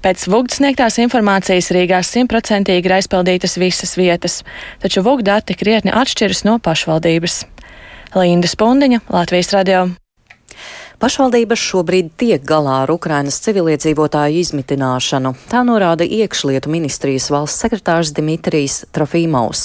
Pēc 0.00 0.22
VUGD 0.32 0.54
sniegtās 0.56 0.96
informācijas 1.02 1.68
Rīgā 1.76 2.00
simtprocentīgi 2.06 2.88
ir 2.88 2.96
aizpildītas 2.96 3.58
visas 3.60 3.92
vietas, 4.00 4.40
taču 4.80 5.04
VUGD 5.04 5.28
dati 5.28 5.56
krietni 5.60 5.92
atšķiras 5.92 6.46
no 6.48 6.56
pašvaldības. 6.64 7.42
Linda 8.16 8.48
Spundiņa, 8.48 9.04
Latvijas 9.12 9.52
radio. 9.54 9.90
Pašvaldības 11.00 11.62
šobrīd 11.64 12.10
tiek 12.20 12.42
galā 12.44 12.82
ar 12.82 12.90
Ukrainas 12.92 13.38
civiliedzīvotāju 13.40 14.42
izmitināšanu, 14.42 15.32
tā 15.48 15.62
norāda 15.64 16.04
iekšlietu 16.04 16.68
ministrijas 16.68 17.30
valsts 17.32 17.64
sekretārs 17.64 18.12
Dimitrijs 18.12 18.82
Trofīmaus. 18.92 19.64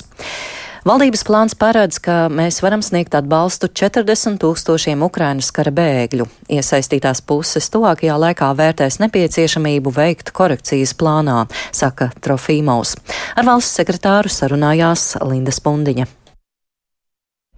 Valdības 0.88 1.26
plāns 1.28 1.58
paredz, 1.60 2.00
ka 2.00 2.30
mēs 2.32 2.62
varam 2.64 2.80
sniegt 2.86 3.18
atbalstu 3.20 3.68
40 3.68 4.40
tūkstošiem 4.40 5.04
Ukrainas 5.04 5.52
kara 5.52 5.76
bēgļu. 5.76 6.30
Iesaistītās 6.56 7.20
puses 7.28 7.68
tuvākajā 7.74 8.16
laikā 8.22 8.54
vērtēs 8.56 9.02
nepieciešamību 9.04 9.92
veikt 9.92 10.32
korekcijas 10.32 10.96
plānā, 10.96 11.50
saka 11.76 12.14
Trofīmaus. 12.16 12.96
Ar 13.36 13.50
valsts 13.50 13.76
sekretāru 13.82 14.32
sarunājās 14.32 15.18
Linda 15.26 15.52
Spundiņa. 15.52 16.08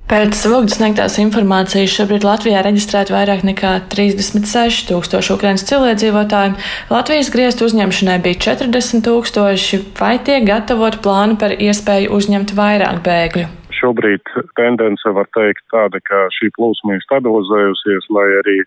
Pēc 0.07 0.39
Vogdas 0.47 0.77
sniegtās 0.77 1.17
informācijas 1.19 1.91
šobrīd 1.91 2.23
Latvijā 2.23 2.61
reģistrēta 2.63 3.11
vairāk 3.11 3.41
nekā 3.43 3.73
36 3.91 4.85
tūkstoši 4.87 5.33
Ukraiņas 5.35 5.65
cilvēdzīvotāju. 5.67 6.53
Latvijas 6.95 7.31
griestu 7.33 7.67
uzņemšanai 7.67 8.15
bija 8.23 8.39
40 8.45 9.03
tūkstoši. 9.03 9.81
Vai 9.99 10.13
tiek 10.23 10.47
gatavot 10.47 10.95
plānu 11.03 11.35
par 11.41 11.57
iespēju 11.59 12.15
uzņemt 12.15 12.55
vairāk 12.55 13.03
bēgļu? 13.03 13.49
Šobrīd 13.81 14.31
tendence 14.55 15.11
var 15.11 15.27
teikt 15.35 15.67
tāda, 15.75 15.99
ka 16.07 16.23
šī 16.39 16.53
plūsma 16.55 16.95
ir 16.95 17.03
stabilizējusies, 17.03 18.07
lai 18.15 18.27
arī 18.39 18.57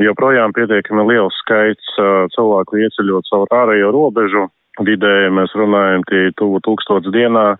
joprojām 0.00 0.56
pietiekami 0.56 1.10
liels 1.12 1.36
skaits 1.44 1.92
cilvēku 2.32 2.80
ieceļot 2.88 3.28
caur 3.28 3.52
ārējo 3.60 3.92
robežu. 3.92 4.48
Vidēji 4.80 5.28
mēs 5.36 5.52
runājam 5.60 6.08
tie 6.08 6.30
tuvu 6.40 6.64
tūkstots 6.64 7.12
dienā 7.12 7.50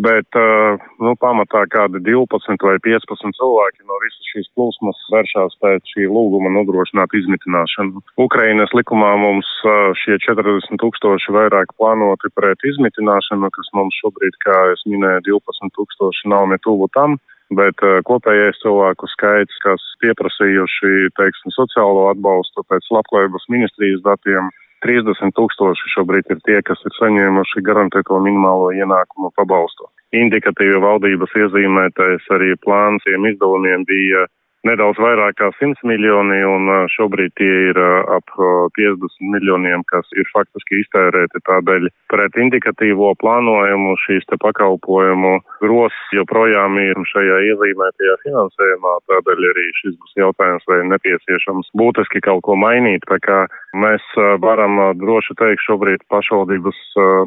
bet 0.00 0.28
uh, 0.38 0.80
nu, 1.04 1.14
pamatā 1.20 1.64
kādi 1.72 2.00
12 2.06 2.64
vai 2.66 2.76
15 2.84 3.36
cilvēki 3.38 3.86
no 3.88 3.98
visas 4.04 4.30
šīs 4.32 4.48
plūsmas 4.56 5.00
vēršās 5.12 5.56
pēc 5.62 5.92
šī 5.94 6.06
lūguma 6.08 6.52
nodrošināt 6.56 7.14
izmitināšanu. 7.20 8.02
Ukrainas 8.24 8.72
likumā 8.76 9.12
mums 9.20 9.50
uh, 9.68 9.90
šie 10.02 10.18
40 10.26 10.80
tūkstoši 10.82 11.34
vairāk 11.36 11.74
plānoti 11.76 12.32
pret 12.38 12.64
izmitināšanu, 12.72 13.52
kas 13.56 13.74
mums 13.76 13.98
šobrīd, 14.02 14.38
kā 14.44 14.56
es 14.74 14.86
minēju, 14.88 15.26
12 15.34 15.76
tūkstoši 15.76 16.32
nav 16.32 16.48
ne 16.52 16.60
tuvu 16.64 16.88
tam. 16.96 17.20
Bet 17.50 17.82
uh, 17.82 17.98
kopējais 18.06 18.60
cilvēku 18.62 19.08
skaits, 19.10 19.56
kas 19.64 19.84
pieprasījuši, 20.04 21.10
teiksim, 21.18 21.50
sociālo 21.56 22.06
atbalstu 22.12 22.62
pēc 22.70 22.86
labklājības 22.94 23.48
ministrijas 23.50 24.04
datiem, 24.06 24.52
30 24.84 25.34
tūkstoši 25.36 25.92
šobrīd 25.94 26.30
ir 26.32 26.40
tie, 26.46 26.58
kas 26.64 26.80
ir 26.88 26.94
saņēmuši 26.96 27.62
garantēto 27.66 28.18
minimālo 28.24 28.70
ienākumu 28.76 29.32
pabalstu. 29.36 29.90
Indikatīvi 30.16 30.80
valdības 30.82 31.34
iezīmētais 31.38 32.28
arī 32.34 32.56
plāns 32.64 33.04
tiem 33.06 33.28
izdevumiem 33.30 33.84
bija 33.86 34.26
nedaudz 34.68 35.00
vairāk 35.00 35.38
kā 35.40 35.48
100 35.58 35.86
miljoni, 35.88 36.40
un 36.44 36.68
šobrīd 36.92 37.32
tie 37.38 37.50
ir 37.70 37.80
ap 38.12 38.32
50 38.76 39.32
miljoniem, 39.34 39.84
kas 39.90 40.08
ir 40.16 40.28
faktiski 40.34 40.82
iztērēti 40.82 41.42
tādēļ 41.48 41.88
pret 42.12 42.36
indikatīvo 42.44 43.12
plānojumu 43.22 43.96
šīs 44.04 44.28
te 44.30 44.38
pakalpojumu 44.42 45.32
gros 45.64 45.96
joprojām 46.16 46.78
ir 46.82 47.00
šajā 47.12 47.40
iezīmētajā 47.50 48.18
finansējumā, 48.26 48.94
tādēļ 49.12 49.48
arī 49.52 49.66
šis 49.80 49.96
būs 49.96 50.20
jautājums, 50.20 50.68
vai 50.70 50.82
nepieciešams 50.92 51.72
būtiski 51.80 52.24
kaut 52.26 52.44
ko 52.48 52.58
mainīt, 52.60 53.06
tā 53.08 53.20
kā 53.24 53.40
mēs 53.76 54.04
varam 54.44 54.80
droši 55.00 55.36
teikt 55.40 55.64
šobrīd 55.66 56.04
pašvaldības, 56.12 56.78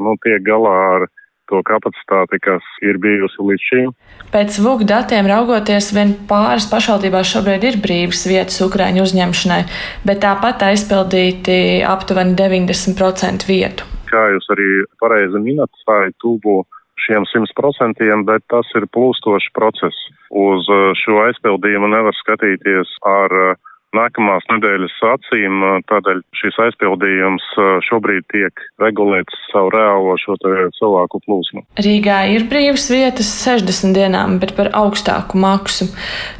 nu, 0.04 0.18
tiek 0.26 0.46
galā 0.46 0.78
ar 0.96 1.10
to 1.54 1.62
kapacitāti, 1.70 2.42
kas 2.44 2.68
ir 2.86 3.00
bijusi 3.02 3.48
līdz 3.50 3.66
šim. 3.70 3.96
Pēc 4.34 4.60
VUK 4.66 4.86
datiem 4.90 5.30
raugoties, 5.30 5.92
vien 5.96 6.16
pāris 6.30 6.68
pašvaldībās 6.72 7.30
šobrīd 7.30 7.68
ir 7.70 7.80
brīvas 7.84 8.26
vietas 8.30 8.62
Ukraiņu 8.66 9.06
uzņemšanai, 9.06 9.64
bet 10.10 10.24
tāpat 10.26 10.66
aizpildīti 10.72 11.58
aptuveni 11.88 12.38
90% 12.40 13.50
vietu. 13.50 13.90
Kā 14.10 14.28
jūs 14.34 14.50
arī 14.54 14.70
pareizi 15.02 15.42
minat, 15.42 15.84
tā 15.88 16.08
ir 16.08 16.16
tuvu 16.22 16.64
šiem 17.04 17.26
100%, 17.30 18.26
bet 18.28 18.46
tas 18.52 18.68
ir 18.78 18.88
plūstošs 18.96 19.52
process. 19.58 20.08
Uz 20.34 20.70
šo 21.02 21.20
aizpildījumu 21.28 21.90
nevar 21.92 22.16
skatīties 22.18 22.94
ar 23.10 23.34
uh, 23.38 23.72
nākamās 23.98 24.46
nedēļas 24.52 24.96
acīm, 25.14 25.64
tādēļ 25.90 26.22
šis 26.38 26.60
aizpildījums 26.66 27.46
šobrīd 27.88 28.26
tiek 28.34 28.64
regulēts 28.82 29.38
savu 29.52 29.72
reālo 29.74 30.16
šo 30.22 30.36
cilvēku 30.42 31.22
plūsmu. 31.26 31.64
Rīgā 31.84 32.20
ir 32.34 32.48
brīvas 32.50 32.90
vietas 32.92 33.30
60 33.44 33.96
dienām, 33.98 34.40
bet 34.42 34.56
par 34.58 34.72
augstāku 34.78 35.40
maksu. 35.40 35.90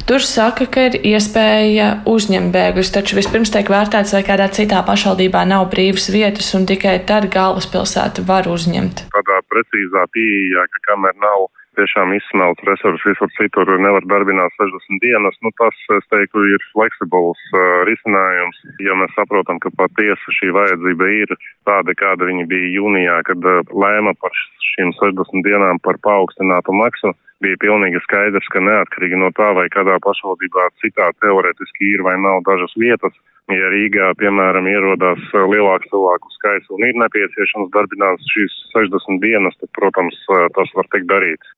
Tur 0.08 0.24
saka, 0.24 0.68
ka 0.68 0.88
ir 0.90 0.98
iespēja 1.14 1.90
uzņemt 2.10 2.52
bēgļus, 2.54 2.92
taču 2.94 3.18
vispirms 3.18 3.52
tiek 3.54 3.70
vērtēts, 3.72 4.14
vai 4.16 4.24
kādā 4.26 4.50
citā 4.52 4.82
pašvaldībā 4.86 5.44
nav 5.48 5.68
brīvas 5.72 6.10
vietas, 6.12 6.52
un 6.58 6.68
tikai 6.68 6.98
tad 7.08 7.30
galvaspilsēta 7.32 8.26
var 8.28 8.50
uzņemt. 8.50 9.06
Tādā 9.14 9.42
precīzā 9.50 10.06
pieejā, 10.14 10.66
ka 10.72 10.88
kamēr 10.90 11.16
nav 11.22 11.48
tiešām 11.78 12.14
izsmelt 12.16 12.60
resursus 12.68 13.04
visur 13.08 13.30
citur, 13.36 13.70
nevar 13.82 14.06
darbināt 14.10 14.54
60 14.60 15.02
dienas. 15.02 15.36
Nu, 15.44 15.52
tas, 15.60 15.76
es 15.96 16.06
teiktu, 16.12 16.44
ir 16.54 16.62
fleksibls 16.72 17.42
uh, 17.52 17.82
risinājums, 17.88 18.62
ja 18.84 18.96
mēs 19.00 19.12
saprotam, 19.18 19.60
ka 19.62 19.72
patiesi 19.78 20.36
šī 20.38 20.52
vajadzība 20.56 21.10
ir 21.18 21.34
tāda, 21.68 21.96
kāda 21.98 22.30
viņa 22.30 22.46
bija 22.50 22.72
jūnijā, 22.78 23.18
kad 23.28 23.50
uh, 23.50 23.60
lēma 23.84 24.14
par 24.22 24.34
šīm 24.74 24.94
60 25.00 25.46
dienām 25.46 25.82
par 25.84 26.00
paaugstinātu 26.06 26.74
maksu. 26.80 27.14
Bija 27.42 27.58
pilnīgi 27.60 28.00
skaidrs, 28.06 28.46
ka 28.54 28.62
neatkarīgi 28.62 29.18
no 29.20 29.28
tā, 29.36 29.50
vai 29.58 29.66
kādā 29.74 29.98
pašvaldībā 30.04 30.70
citā 30.80 31.10
teoretiski 31.20 31.90
ir 31.96 32.04
vai 32.06 32.14
nav 32.22 32.44
dažas 32.46 32.72
vietas, 32.80 33.16
ja 33.52 33.72
Rīgā, 33.74 34.12
piemēram, 34.20 34.68
ierodās 34.70 35.26
lielāks 35.34 35.90
cilvēku 35.90 36.32
skaits 36.38 36.70
un 36.72 36.86
ir 36.88 36.96
nepieciešams 37.02 37.72
darbināt 37.74 38.22
šīs 38.32 38.54
60 38.72 39.20
dienas, 39.24 39.58
tad, 39.60 39.72
protams, 39.76 40.16
tas 40.56 40.72
var 40.78 40.88
tikt 40.94 41.10
darīts. 41.10 41.52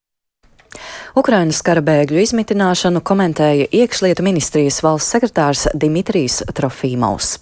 Ukrainas 1.16 1.62
kara 1.64 1.80
bēgļu 1.80 2.18
izmitināšanu 2.20 3.00
komentēja 3.00 3.70
iekšlietu 3.73 4.20
ministrijas 4.26 4.82
valsts 4.85 5.14
sekretārs 5.16 5.64
Dimitrijs 5.73 6.42
Trofīmovs. 6.52 7.38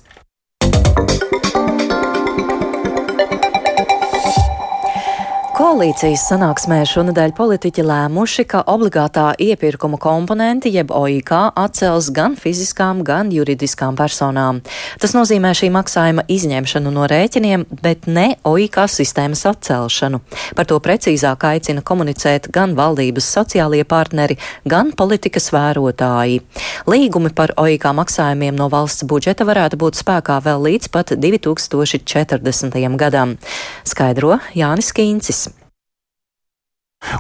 Koalīcijas 5.55 6.25
sanāksmē 6.27 6.81
šonadēļ 6.91 7.33
politiķi 7.39 7.83
lēmuši, 7.87 8.43
ka 8.51 8.65
obligātā 8.73 9.29
iepirkuma 9.39 10.01
komponenti 10.03 10.73
jeb 10.75 10.89
OIK 10.91 11.31
atcels 11.55 12.09
gan 12.11 12.35
fiziskām, 12.35 13.05
gan 13.07 13.31
juridiskām 13.31 13.95
personām. 13.95 14.59
Tas 14.99 15.15
nozīmē 15.15 15.53
šī 15.55 15.69
maksājuma 15.77 16.25
izņemšanu 16.35 16.91
no 16.97 17.07
rēķiniem, 17.07 17.69
bet 17.85 18.09
ne 18.11 18.25
OIK 18.51 18.81
sistēmas 18.91 19.45
atcelšanu. 19.53 20.25
Par 20.59 20.67
to 20.67 20.81
precīzāk 20.83 21.47
aicina 21.53 21.87
komunicēt 21.87 22.51
gan 22.51 22.75
valdības 22.75 23.31
sociālie 23.37 23.87
partneri, 23.87 24.41
gan 24.67 24.91
politikas 24.91 25.53
vērotāji. 25.55 26.43
Līgumi 26.91 27.31
par 27.31 27.55
OIK 27.63 27.93
maksājumiem 28.01 28.59
no 28.59 28.67
valsts 28.75 29.07
budžeta 29.07 29.47
varētu 29.47 29.79
būt 29.79 30.03
spēkā 30.03 30.43
vēl 30.51 30.67
līdz 30.67 30.91
pat 30.91 31.15
2040. 31.15 32.83
gadam. 33.07 33.39
Skaidro 33.87 34.41
Jānis 34.59 34.91
Kīncis. 34.91 35.44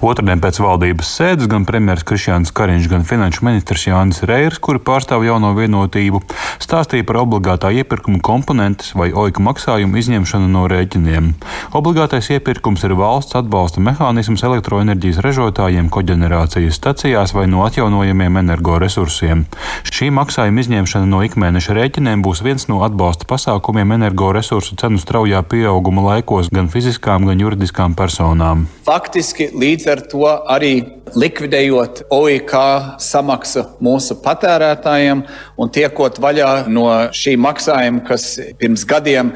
Otradien 0.05 0.41
pēc 0.43 0.61
valdības 0.62 1.11
sēdes 1.19 1.49
gan 1.50 1.67
premjerministrs 1.69 2.09
Krišjāns 2.09 2.53
Kariņš, 2.57 2.88
gan 2.91 3.05
finanšu 3.09 3.45
ministrs 3.47 3.87
Jānis 3.88 4.23
Reirs, 4.29 4.61
kuri 4.62 4.81
pārstāv 4.83 5.25
jauno 5.26 5.53
vienotību, 5.57 6.23
stāstīja 6.62 7.07
par 7.09 7.21
obligātā 7.23 7.71
iepirkuma 7.75 8.21
komponentes 8.25 8.95
vai 8.99 9.11
oika 9.12 9.43
maksājumu 9.45 9.99
izņemšanu 10.00 10.49
no 10.50 10.64
rēķiniem. 10.71 11.33
Obligātais 11.76 12.31
iepirkums 12.35 12.85
ir 12.87 12.97
valsts 12.99 13.37
atbalsta 13.38 13.83
mehānisms 13.85 14.45
elektroenerģijas 14.47 15.21
ražotājiem 15.25 15.91
koģenerācijas 15.93 16.79
stacijās 16.81 17.35
vai 17.37 17.47
no 17.50 17.64
atjaunojamiem 17.67 18.41
energoresursiem. 18.45 19.47
Šī 19.85 20.11
maksājuma 20.14 20.64
izņemšana 20.64 21.11
no 21.11 21.23
ikmēneša 21.26 21.76
rēķiniem 21.79 22.25
būs 22.25 22.45
viens 22.47 22.69
no 22.71 22.83
atbalsta 22.87 23.29
pasākumiem 23.31 23.97
energoresursu 23.99 24.79
cenu 24.81 25.00
straujā 25.03 25.43
pieauguma 25.49 26.09
laikos 26.11 26.50
gan 26.55 26.71
fiziskām, 26.73 27.29
gan 27.29 27.41
juridiskām 27.43 27.97
personām. 27.99 28.67
Faktiski 28.85 29.50
līdz 29.55 29.74
ar 29.90 30.00
to 30.11 30.28
arī 30.50 30.75
likvidējot 31.19 32.04
OIK 32.14 32.54
samaksu 33.02 33.64
mūsu 33.85 34.16
patērētājiem 34.23 35.25
un 35.59 35.73
tiekot 35.75 36.21
vaļā 36.23 36.52
no 36.71 36.87
šī 37.14 37.35
maksājuma, 37.40 38.04
kas 38.07 38.28
pirms 38.59 38.87
gadiem 38.88 39.33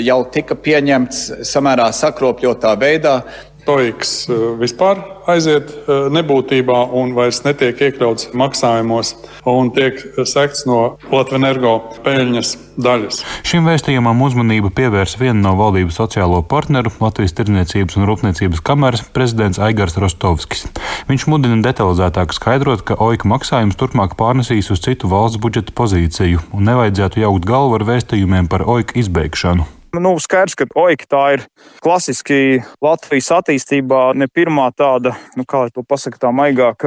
jau 0.00 0.18
tika 0.32 0.56
pieņemts 0.56 1.44
samērā 1.48 1.90
sakropļotā 1.96 2.72
veidā, 2.80 3.18
Toiks 3.66 4.26
eh, 4.26 4.38
vispār 4.58 4.98
aiziet 5.30 5.70
eh, 5.70 6.08
nebūtībā 6.12 6.78
un 6.98 7.14
vairs 7.14 7.42
netiek 7.46 7.78
iekļauts 7.88 8.32
maksājumos 8.38 9.14
un 9.48 9.70
tiek 9.74 10.00
sekts 10.26 10.66
no 10.66 10.96
Latvijas 11.12 11.38
energo 11.38 11.74
peļņas 12.02 12.50
daļas. 12.82 13.20
Šim 13.46 13.68
vēstījumam 13.68 14.20
uzmanību 14.26 14.72
pievērs 14.74 15.14
viena 15.20 15.38
no 15.44 15.52
valdības 15.58 16.00
sociālo 16.00 16.40
partneru 16.48 16.90
Latvijas 17.00 17.36
Tirdzniecības 17.38 17.98
un 18.00 18.08
Rūpniecības 18.10 18.62
kameras 18.66 19.04
prezidents 19.14 19.60
Aigars 19.62 19.98
Rostovskis. 20.00 20.66
Viņš 21.10 21.28
mudina 21.30 21.60
detalizētāk 21.64 22.34
skaidrot, 22.34 22.82
ka 22.88 22.98
OIK 22.98 23.26
maksājums 23.30 23.78
turpmāk 23.78 24.16
pārnesīs 24.18 24.72
uz 24.74 24.82
citu 24.82 25.10
valsts 25.12 25.42
budžeta 25.42 25.74
pozīciju 25.76 26.42
un 26.50 26.66
nevajadzētu 26.70 27.22
jaukt 27.22 27.46
galvu 27.48 27.78
ar 27.78 27.86
vēstījumiem 27.92 28.50
par 28.50 28.66
OIK 28.66 28.96
izbeigšanu. 29.04 29.68
Nu, 29.92 30.14
skaidrs, 30.16 30.54
ka 30.56 30.64
oika 30.80 31.04
tā 31.04 31.22
ir 31.34 31.42
klasiski 31.84 32.62
Latvijas 32.80 33.28
attīstībā 33.36 34.14
ne 34.16 34.24
pirmā 34.24 34.70
tāda, 34.72 35.12
nu, 35.36 35.44
kā 35.44 35.66
to 35.68 35.84
pasaka 35.84 36.16
tā 36.22 36.30
maigāk, 36.32 36.86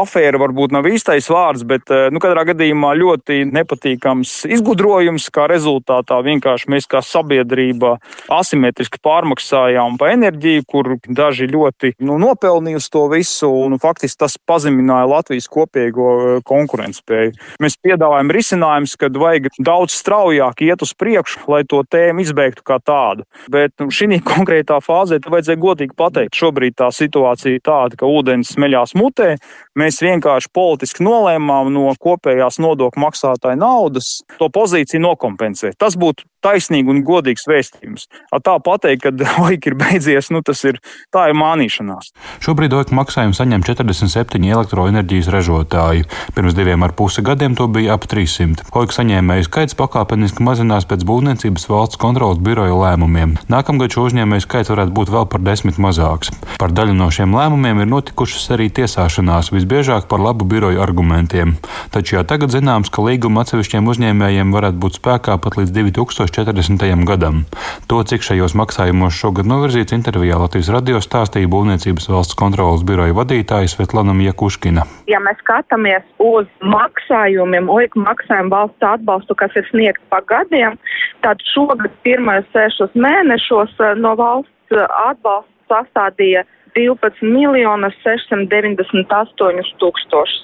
afēra 0.00 0.40
varbūt 0.42 0.74
nav 0.74 0.86
īstais 0.88 1.28
vārds, 1.30 1.64
bet 1.68 1.90
eh, 1.92 2.08
nu, 2.14 2.20
katrā 2.22 2.44
gadījumā 2.50 2.94
ļoti 2.98 3.44
nepatīkams 3.54 4.32
izgudrojums, 4.54 5.28
kā 5.34 5.46
rezultātā 5.50 6.20
vienkārši 6.24 6.70
mēs 6.74 6.88
kā 6.90 7.02
sabiedrība 7.04 7.96
asimetriski 8.32 9.00
pārmaksājām 9.04 9.98
pa 10.00 10.12
enerģiju, 10.14 10.64
kur 10.70 10.94
daži 11.04 11.48
ļoti 11.50 11.94
nu, 12.04 12.18
nopelnīja 12.22 12.80
uz 12.80 12.88
to 12.92 13.06
visu, 13.12 13.50
un 13.66 13.78
faktiski 13.82 14.22
tas 14.24 14.38
pazemināja 14.38 15.10
Latvijas 15.10 15.50
kopīgo 15.52 16.10
eh, 16.14 16.40
konkurētspēju. 16.48 17.34
Mēs 17.64 17.78
piedāvājam 17.84 18.32
risinājumus, 18.34 18.96
kad 19.00 19.16
vajag 19.20 19.50
daudz 19.58 19.96
straujāk 19.98 20.64
iet 20.66 20.84
uz 20.84 20.94
priekšu, 20.98 21.44
lai 21.52 21.64
to 21.68 21.82
tēmu 21.88 22.24
izbeigtu 22.24 22.64
kā 22.66 22.80
tādu. 22.82 23.26
Bet 23.52 23.74
nu, 23.82 23.90
šī 23.94 24.20
konkrētā 24.24 24.80
fāzē 24.84 25.20
vajadzēja 25.24 25.60
godīgi 25.60 25.96
pateikt, 25.98 26.36
šobrīd 26.38 26.76
tā 26.78 26.90
situācija 26.94 27.56
ir 27.56 27.62
tāda, 27.64 27.98
ka 27.98 28.08
ūdens 28.08 28.54
smeļās 28.54 28.94
mutē. 28.98 29.34
Mēs 29.78 29.98
vienkārši 30.04 30.52
politiski 30.54 31.02
nolēmām 31.02 31.72
no 31.74 31.88
kopējās 31.98 32.60
nodokļu 32.62 33.02
maksātāja 33.02 33.58
naudas 33.58 34.20
to 34.38 34.46
pozīciju 34.54 35.02
nokompensēt. 35.02 35.74
Tas 35.80 35.98
būtu 35.98 36.28
taisnīgi 36.44 36.92
un 36.92 37.00
godīgs 37.06 37.46
vēstījums. 37.48 38.06
Ar 38.34 38.42
tā 38.44 38.54
pateikt, 38.62 39.06
ka 39.06 39.30
oika 39.44 39.68
ir 39.70 39.78
beidzies, 39.80 40.30
nu, 40.34 40.42
tas 40.44 40.60
ir, 40.68 40.80
tā 41.14 41.28
ir 41.30 41.38
mānīšanās. 41.40 42.12
Šobrīd 42.44 42.76
oika 42.76 42.96
maksājumu 42.96 43.36
saņem 43.36 43.64
47 43.66 44.44
elektroenerģijas 44.52 45.30
ražotāji. 45.32 46.06
Pirms 46.36 46.56
diviem 46.56 46.84
ar 46.84 46.94
pusi 46.96 47.24
gadiem 47.24 47.56
to 47.58 47.66
bija 47.72 47.96
ap 47.96 48.06
300. 48.10 48.68
Oika 48.76 48.98
saņēmēju 48.98 49.48
skaits 49.48 49.78
pakāpeniski 49.78 50.44
mazinās 50.44 50.88
pēc 50.90 51.06
būvniecības 51.08 51.68
valsts 51.70 52.00
kontrolas 52.00 52.42
biroja 52.44 52.76
lēmumiem. 52.76 53.38
Nākamgad 53.52 53.94
šo 53.94 54.06
uzņēmēju 54.10 54.44
skaits 54.44 54.72
varētu 54.72 54.94
būt 54.96 55.12
vēl 55.14 55.28
par 55.32 55.44
desmit 55.44 55.80
mazāks. 55.80 56.32
Par 56.60 56.74
daļu 56.76 56.96
no 56.98 57.08
šiem 57.14 57.34
lēmumiem 57.36 57.82
ir 57.82 57.90
notikušas 57.90 58.50
arī 58.56 58.68
tiesāšanās, 58.74 59.52
visbiežāk 59.64 60.06
par 60.12 60.20
labu 60.20 60.44
biroju 60.46 60.84
argumentiem. 60.84 61.56
Taču 61.90 62.20
jau 62.20 62.24
tagad 62.28 62.54
zināms, 62.54 62.92
ka 62.92 63.02
līguma 63.02 63.42
atsevišķiem 63.42 63.88
uzņēmējiem 63.90 64.54
varētu 64.54 64.80
būt 64.84 65.02
spēkā 65.02 65.40
pat 65.40 65.58
līdz 65.58 65.74
2000. 65.80 66.04
2040. 66.04 67.04
gadam. 67.04 67.44
To, 67.88 68.02
cik 68.04 68.24
šajos 68.24 68.54
maksājumos 68.58 69.16
šogad 69.16 69.48
novirzīts, 69.48 69.94
intervijā 69.96 70.38
Latvijas 70.40 70.70
radio 70.74 71.00
stāstīja 71.02 71.50
Būvniecības 71.50 72.08
valsts 72.10 72.38
kontrolas 72.38 72.84
biroja 72.86 73.14
vadītāja 73.16 73.70
Svetlana 73.70 74.14
Jakuškina. 74.24 74.84
Ja 75.10 75.20
mēs 75.22 75.40
skatāmies 75.42 76.04
uz 76.22 76.48
maksājumiem, 76.60 77.70
OIK 77.70 77.96
maksājumu 78.00 78.52
valsts 78.54 78.88
atbalstu, 78.88 79.36
kas 79.38 79.54
ir 79.58 79.66
sniegts 79.70 80.04
pa 80.12 80.20
gadiem, 80.28 80.78
tad 81.26 81.42
šogad 81.54 81.92
pirmajos 82.06 82.48
sešos 82.54 82.94
mēnešos 82.94 83.74
eh, 83.80 83.94
no 84.00 84.14
valsts 84.20 84.76
eh, 84.76 84.86
atbalsta 85.08 85.52
sastādīja 85.70 86.44
12 86.78 87.22
miljonus 87.22 87.96
698 88.06 89.78
tūkstošus 89.82 90.42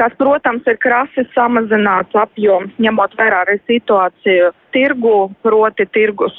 kas, 0.00 0.14
protams, 0.18 0.64
ir 0.70 0.78
krasi 0.80 1.26
samazināts 1.34 2.16
apjoms, 2.16 2.72
ņemot 2.80 3.16
vērā 3.18 3.44
arī 3.44 3.58
situāciju 3.68 4.52
tirgu, 4.74 5.16
proti 5.44 5.86
tirgus 5.92 6.36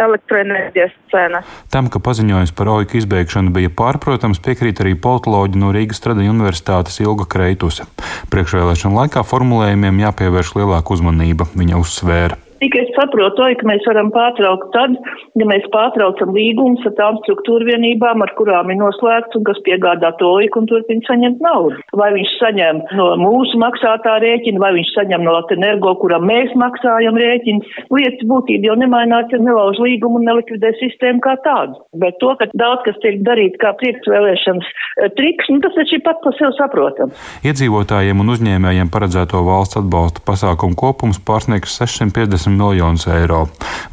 elektroenerģijas 0.00 0.94
cenas. 1.12 1.50
Tam, 1.70 1.86
ka 1.92 2.00
paziņojums 2.02 2.54
par 2.58 2.72
OIK 2.72 2.96
izbeigšanu 2.98 3.54
bija 3.54 3.70
pārprotams, 3.70 4.42
piekrīt 4.42 4.82
arī 4.82 4.96
politoloģi 4.98 5.60
no 5.62 5.70
Rīgas 5.74 6.02
Tradiņu 6.02 6.34
universitātes 6.34 6.98
Ilga 7.04 7.28
Kreituse. 7.30 7.86
Priekšvēlēšana 8.34 9.04
laikā 9.04 9.22
formulējumiem 9.30 10.02
jāpievērš 10.08 10.56
lielāka 10.58 10.96
uzmanība, 10.96 11.46
viņa 11.54 11.78
uzsvēra. 11.84 12.43
Tikai 12.62 12.84
es 12.84 12.92
saprotu, 12.94 13.44
ka 13.58 13.66
mēs 13.66 13.84
varam 13.88 14.10
pārtraukt 14.14 14.70
tad, 14.74 14.94
ja 15.38 15.46
mēs 15.48 15.66
pārtraucam 15.74 16.30
līgumus 16.36 16.84
ar 16.86 16.94
tām 16.98 17.18
struktūra 17.24 17.66
vienībām, 17.72 18.22
ar 18.22 18.32
kurām 18.38 18.70
ir 18.70 18.78
noslēgts 18.78 19.36
un 19.38 19.44
kas 19.48 19.58
piegādā 19.66 20.12
to 20.20 20.30
oiku 20.38 20.62
un 20.62 20.68
turpina 20.70 21.02
saņemt 21.08 21.42
naudu. 21.44 21.80
Vai 21.98 22.12
viņš 22.14 22.34
saņem 22.40 22.82
no 22.98 23.08
mūsu 23.20 23.58
maksātā 23.60 24.16
rēķina, 24.22 24.62
vai 24.62 24.72
viņš 24.78 24.92
saņem 24.94 25.26
no 25.26 25.34
Latenergo, 25.34 25.96
kuram 26.02 26.26
mēs 26.30 26.54
maksājam 26.60 27.18
rēķinu. 27.18 27.74
Lietas 27.94 28.24
būtība 28.30 28.70
jau 28.70 28.78
nemainās, 28.80 29.28
ja 29.34 29.42
nelauž 29.42 29.82
līgumu 29.82 30.22
un 30.22 30.28
nelikvidē 30.30 30.74
sistēmu 30.78 31.22
kā 31.26 31.34
tādu. 31.44 31.82
Bet 32.00 32.20
to, 32.22 32.32
ka 32.38 32.48
daudz 32.54 32.86
kas 32.86 33.00
tiek 33.02 33.20
darīt 33.26 33.58
kā 33.62 33.74
priekšvēlēšanas 33.82 34.70
eh, 34.70 35.10
triks, 35.18 35.50
nu 35.50 35.60
tas 35.64 35.74
taču 35.76 35.98
ir 35.98 36.04
pat 36.06 36.22
par 36.22 36.38
sevi 36.38 36.54
saprotams. 36.60 37.28
Iedzīvotājiem 37.46 38.22
un 38.22 38.34
uzņēmējiem 38.36 38.94
paredzēto 38.94 39.42
valsts 39.46 39.82
atbalsta 39.82 40.22
pasākumu 40.26 40.78
kopums 40.78 41.20
pārsniegs 41.26 41.74
650 41.82 42.53
miljonus 42.58 43.06
eiro. 43.10 43.44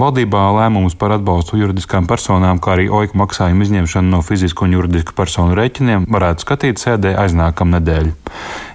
Valdībā 0.02 0.44
lēmumus 0.58 0.98
par 1.00 1.16
atbalstu 1.18 1.60
juridiskām 1.62 2.08
personām, 2.10 2.62
kā 2.62 2.76
arī 2.76 2.88
oika 2.90 3.18
maksājumu 3.22 3.68
izņemšanu 3.68 4.16
no 4.16 4.22
fizisku 4.26 4.68
un 4.68 4.78
juridisku 4.78 5.18
personu 5.18 5.58
rēķiniem 5.58 6.08
varētu 6.12 6.48
skatīt 6.48 6.84
sēdē 6.84 7.18
aiznākam 7.26 7.74
nedēļ. 7.78 8.14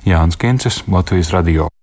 Jānis 0.07 0.39
Kincis, 0.41 0.85
Latvijas 0.91 1.35
Radio. 1.35 1.76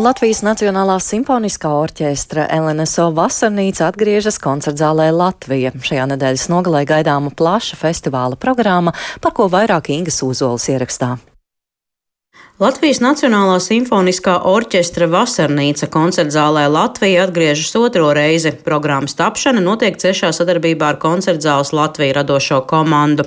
Un 0.00 0.06
Latvijas 0.06 0.38
Nacionālā 0.40 0.94
simfoniskā 1.04 1.68
orķestra 1.76 2.46
LNSO 2.56 3.10
vasarnīca 3.18 3.90
atgriežas 3.90 4.40
koncertzālē 4.40 5.10
Latvija. 5.12 5.74
Šajā 5.76 6.06
nedēļas 6.14 6.48
nogalē 6.48 6.86
gaidāma 6.88 7.28
plaša 7.36 7.76
festivāla 7.76 8.40
programma, 8.40 8.96
par 9.20 9.36
ko 9.36 9.52
vairāk 9.52 9.92
Ingas 9.92 10.22
Uzols 10.24 10.70
ierakstā. 10.72 11.18
Latvijas 12.60 12.98
Nacionālā 13.00 13.54
simfoniskā 13.64 14.34
orķestra 14.44 15.06
vasarnīca 15.08 15.86
koncertzālē 15.88 16.66
Latvija 16.68 17.22
atgriežas 17.24 17.70
otro 17.80 18.10
reizi. 18.12 18.52
Programmas 18.66 19.16
tapšana 19.16 19.62
notiek 19.64 19.96
ciešā 20.02 20.28
sadarbībā 20.36 20.90
ar 20.92 20.98
koncertzāles 21.00 21.72
Latviju 21.72 22.18
radošo 22.18 22.58
komandu. 22.68 23.24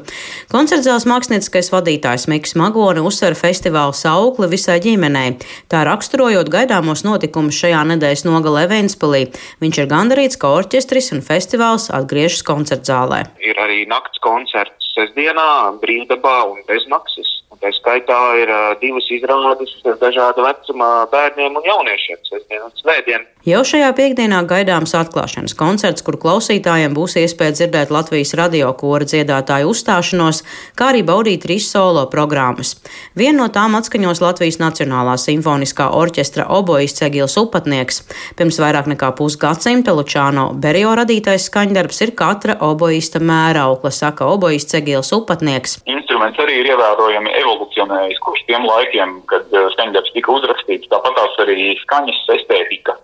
Koncertzāles 0.54 1.08
mākslinieckais 1.10 1.72
vadītājs 1.74 2.28
Miks 2.30 2.54
Magoni 2.62 3.02
uzsver 3.02 3.34
festivālu 3.34 3.98
saukli 3.98 4.52
visai 4.54 4.78
ģimenei, 4.86 5.40
tā 5.66 5.82
raksturojot 5.90 6.54
gaidāmos 6.54 7.02
notikumus 7.02 7.58
šajā 7.58 7.82
nedēļas 7.90 8.28
nogalē 8.30 8.68
Ventspilī. 8.70 9.24
Viņš 9.66 9.82
ir 9.82 9.90
gandarīts, 9.98 10.38
ka 10.38 10.54
orķestris 10.60 11.10
un 11.18 11.26
festivāls 11.26 11.90
atgriežas 11.90 12.46
koncertzālē. 12.46 13.24
Ir 13.42 13.58
arī 13.66 13.88
nakts 13.90 14.22
koncerts 14.22 14.94
sestdienā, 14.94 15.74
brīvdabā 15.82 16.44
un 16.54 16.62
bezmaksas. 16.70 17.40
Tā 17.64 17.70
skaitā 17.72 18.18
ir 18.42 18.50
uh, 18.52 18.74
divas 18.82 19.06
izrādes 19.08 19.72
dažāda 20.02 20.44
vecuma 20.44 21.06
bērniem 21.08 21.56
un 21.56 21.64
jauniešiem, 21.64 22.20
sestdien 22.28 22.66
un 22.66 22.74
svētdien. 22.76 23.24
Jau 23.48 23.62
šajā 23.64 23.88
piekdienā 23.96 24.42
gaidāms 24.48 24.92
atklāšanas 25.00 25.56
koncerts, 25.56 26.04
kur 26.04 26.18
klausītājiem 26.20 26.92
būs 26.96 27.16
iespēja 27.22 27.56
dzirdēt 27.56 27.94
Latvijas 27.96 28.34
radio 28.36 28.74
kora 28.76 29.08
dziedātāju 29.08 29.72
uzstāšanos, 29.72 30.42
kā 30.76 30.90
arī 30.92 31.06
baudīt 31.08 31.46
trīs 31.48 31.70
solo 31.72 32.04
programmas. 32.12 32.76
Vienu 33.16 33.46
no 33.46 33.48
tām 33.48 33.80
atskaņos 33.80 34.20
Latvijas 34.26 34.60
Nacionālā 34.60 35.16
simfoniskā 35.16 35.88
orķestra 35.96 36.50
obojists 36.52 37.08
Egils 37.08 37.40
Upatnieks. 37.40 38.04
Pirms 38.40 38.60
vairāk 38.60 38.92
nekā 38.92 39.14
pusgadsimta 39.16 39.96
Lučāno 39.96 40.50
Berio 40.52 40.92
radītais 41.00 41.48
skaņdarbs 41.48 42.04
ir 42.04 42.16
katra 42.20 42.60
obojista 42.60 43.24
mēraukla, 43.24 43.96
saka 44.04 44.28
obojists 44.36 44.84
Egils 44.84 45.16
Upatnieks. 45.16 45.80
Instruments 46.24 46.40
arī 46.40 46.62
ir 46.62 46.68
ievērojami 46.72 47.32
evolucionējis 47.36 48.20
kopš 48.24 48.44
tiem 48.48 48.64
laikiem, 48.64 49.16
kad 49.28 49.44
eh, 49.52 49.66
skaņdarbs 49.76 50.14
tika 50.16 50.32
uzrakstīts. 50.32 50.88
Tāpat 50.88 51.18
tās 51.18 51.36
arī 51.44 51.74
skaņas 51.82 52.22
estētika 52.38 52.96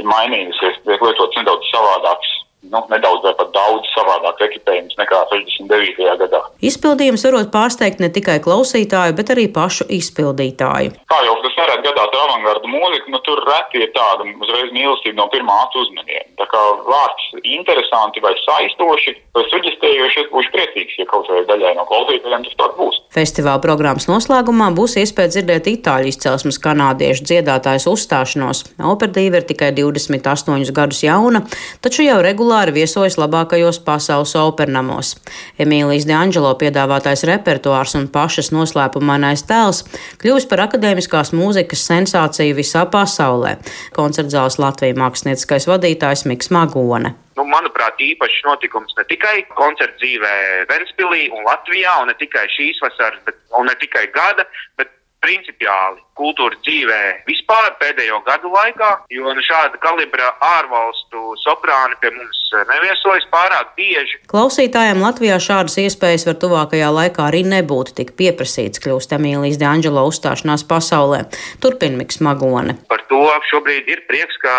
ir 0.00 0.08
mainījusies, 0.08 0.80
tiek 0.86 1.04
lietots 1.04 1.36
nedaudz 1.36 1.68
savādāks 1.68 2.30
nu, 2.72 2.80
nedaudz 2.90 3.24
vai 3.26 3.34
pat 3.38 3.50
daudz 3.54 3.88
savādāk 3.94 4.42
ekipējums 4.48 4.96
nekā 5.00 5.20
69. 5.32 6.16
gadā. 6.22 6.40
Izpildījums 6.64 7.24
varot 7.26 7.50
pārsteigt 7.54 8.00
ne 8.02 8.10
tikai 8.12 8.38
klausītāju, 8.44 9.16
bet 9.18 9.32
arī 9.34 9.46
pašu 9.52 9.86
izpildītāju. 9.98 10.94
Kā 11.10 11.20
jau 11.26 11.36
tas 11.44 11.58
nereti 11.60 11.86
gadās 11.88 12.14
ar 12.14 12.24
avangardu 12.24 12.70
mūziku, 12.72 13.12
nu, 13.14 13.20
tur 13.26 13.42
reti 13.48 13.82
ir 13.84 13.92
tāda 13.96 14.26
uzreiz 14.32 14.72
mīlestība 14.74 15.20
no 15.20 15.28
pirmā 15.32 15.58
atu 15.66 15.84
uzmaniena. 15.84 16.26
Tā 16.40 16.48
kā 16.50 16.62
vārds 16.88 17.28
interesanti 17.42 18.22
vai 18.24 18.34
saistoši 18.40 19.16
vai 19.36 19.44
suģistējoši, 19.50 20.24
es 20.24 20.32
būšu 20.32 20.54
priecīgs, 20.54 20.98
ja 21.00 21.08
kaut 21.10 21.28
vai 21.30 21.44
daļai 21.48 21.74
no 21.78 21.86
klausītājiem 21.90 22.46
tas 22.48 22.58
tāds 22.60 22.78
būs. 22.80 23.00
Festivāla 23.14 23.62
programmas 23.62 24.08
noslēgumā 24.10 24.72
būs 24.74 24.96
iespēja 25.02 25.36
dzirdēt 25.36 25.68
itāļu 25.70 26.10
izcelsmes 26.10 26.58
kanādiešu 26.62 27.28
dziedātājs 27.28 27.86
uzstāšanos. 27.90 28.64
Operdīva 28.94 29.42
ir 29.42 29.46
tikai 29.46 29.70
28 29.76 30.74
gadus 30.74 31.04
jauna, 31.06 31.44
taču 31.84 32.06
jau 32.06 32.18
regulāri 32.24 32.53
regulāri 32.54 32.74
viesojas 32.74 33.16
labākajos 33.18 33.80
pasaules 33.82 34.34
opernamos. 34.38 35.16
Emīlijas 35.58 36.06
D'Angelo 36.06 36.54
piedāvātais 36.54 37.24
repertuārs 37.26 37.96
un 37.98 38.06
pašas 38.08 38.52
noslēpumainais 38.54 39.42
tēls 39.48 39.82
kļuvis 40.22 40.46
par 40.46 40.68
akadēmiskās 40.68 41.32
mūzikas 41.34 41.82
sensāciju 41.88 42.54
visā 42.54 42.86
pasaulē. 42.86 43.58
Koncertzāles 43.96 44.58
Latvijas 44.58 44.98
mākslinieckais 44.98 45.66
vadītājs 45.66 46.26
Miks 46.30 46.50
Magone 46.50 47.16
nu, 47.34 47.42
manuprāt, 47.50 47.98
īpašs 47.98 48.44
notikums 48.46 48.94
ne 48.94 49.02
tikai 49.10 49.40
koncerta 49.58 49.98
dzīvē 49.98 50.34
Ventspīlī 50.70 51.24
un 51.34 51.42
Latvijā, 51.42 51.96
un 52.02 52.12
ne 52.12 52.14
tikai 52.14 52.44
šīs 52.54 52.78
vasaras, 52.84 53.18
bet, 53.26 53.40
ne 53.66 53.74
tikai 53.80 54.04
gada, 54.14 54.46
bet 54.78 54.92
principiāli 55.24 56.02
kultūras 56.18 56.60
dzīvē 56.62 57.00
vispār 57.26 57.72
pēdējo 57.80 58.20
gadu 58.26 58.52
laikā, 58.52 58.90
jo 59.10 59.32
nu, 59.34 59.42
šāda 59.44 59.80
kalibra 59.82 60.30
ārvalstu 60.44 61.34
soprāni 61.42 61.98
pie 62.02 62.12
mums 62.14 62.42
neviesojas 62.70 63.26
pārāk 63.32 63.72
bieži. 63.78 64.20
Klausītājiem 64.30 65.02
Latvijā 65.02 65.40
šādas 65.42 65.78
iespējas 65.82 66.28
var 66.28 66.38
tuvākajā 66.44 66.92
laikā 66.94 67.30
arī 67.30 67.42
nebūt 67.48 67.96
tik 67.98 68.14
pieprasīts, 68.20 68.82
kļūst 68.84 69.16
Emīlijas 69.18 69.58
D'Angelo 69.62 70.06
uzstāšanās 70.10 70.66
pasaulē. 70.70 71.24
Turpin 71.64 71.98
Miks 71.98 72.22
Magone. 72.22 72.78
Par 72.90 73.02
to 73.10 73.24
šobrīd 73.50 73.90
ir 73.90 74.06
prieks, 74.10 74.38
ka 74.44 74.54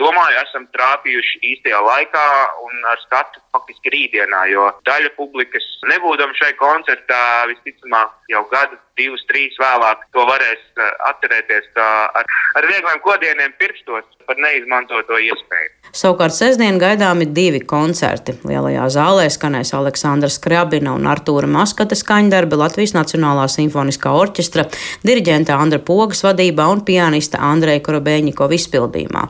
domāju, 0.00 0.40
esam 0.42 0.66
trāpījuši 0.76 1.40
īstajā 1.52 1.80
laikā 1.82 2.24
un 2.64 2.88
ar 2.90 3.00
skatu 3.04 3.40
faktiski 3.54 3.92
rītdienā, 3.94 4.42
jo 4.52 4.68
daļa 4.88 5.12
publikas 5.16 5.66
nebūdam 5.90 6.34
šai 6.36 6.52
koncertā 6.60 7.20
visticamāk 7.52 8.12
jau 8.32 8.42
gadu, 8.50 8.78
divus, 8.98 9.22
trīs 9.30 9.56
vēlāk 9.60 10.06
to 10.14 10.24
varēs 10.26 10.62
eh, 10.80 10.92
atcerēties 11.10 11.70
ar, 11.82 12.26
ar 12.58 12.68
viegliem 12.70 13.02
kodieniem 13.04 13.54
pirkstos 13.60 14.06
par 14.26 14.38
neizmantoto 14.42 15.18
iespēju. 15.22 15.72
Savukārt 15.96 16.34
sestdien 16.34 16.80
gaidāmi 16.80 17.28
divi 17.30 17.60
koncerti. 17.64 18.34
Lielajā 18.46 18.88
zālē 18.92 19.26
skanēs 19.32 19.70
Aleksandra 19.76 20.28
Skrabina 20.32 20.96
un 20.96 21.06
Artūra 21.08 21.48
Maskata 21.50 21.96
skaņdarbi 21.96 22.58
Latvijas 22.58 22.92
Nacionālā 22.96 23.46
simfoniskā 23.52 24.10
orķestra, 24.16 24.66
diriģenta 25.06 25.56
Andra 25.56 25.78
Pogas 25.78 26.24
vadībā 26.26 26.66
un 26.72 26.82
pianista 26.88 27.40
Andreja 27.46 27.84
Korobēņikova 27.86 28.58
izpildījumā. 28.58 29.22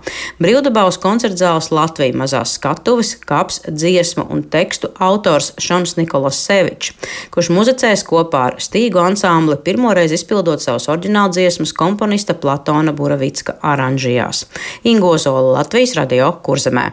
Brīvdabā 0.43 0.87
uz 0.89 0.99
koncertzāles 1.03 1.71
Latvija 1.75 2.17
mazās 2.17 2.57
skatuves, 2.57 3.15
kaps, 3.29 3.61
dziesmu 3.69 4.27
un 4.33 4.43
tekstu 4.51 4.91
autors 5.03 5.53
Šons 5.63 5.99
Nikolas 6.01 6.41
Sevičs, 6.49 6.97
kurš 7.35 7.53
muzicēs 7.53 8.07
kopā 8.09 8.47
ar 8.51 8.59
Stīgu 8.87 9.01
ansambli 9.03 9.57
pirmoreiz 9.67 10.13
izpildot 10.15 10.63
savus 10.63 10.85
oriģināldziesmas 10.93 11.73
komponista 11.75 12.37
Platona 12.39 12.93
Buravicka 12.95 13.57
aranžijās. 13.59 14.45
Ingo 14.87 15.17
Zola 15.19 15.57
Latvijas 15.57 15.97
radio 15.99 16.29
kurzemē. 16.47 16.93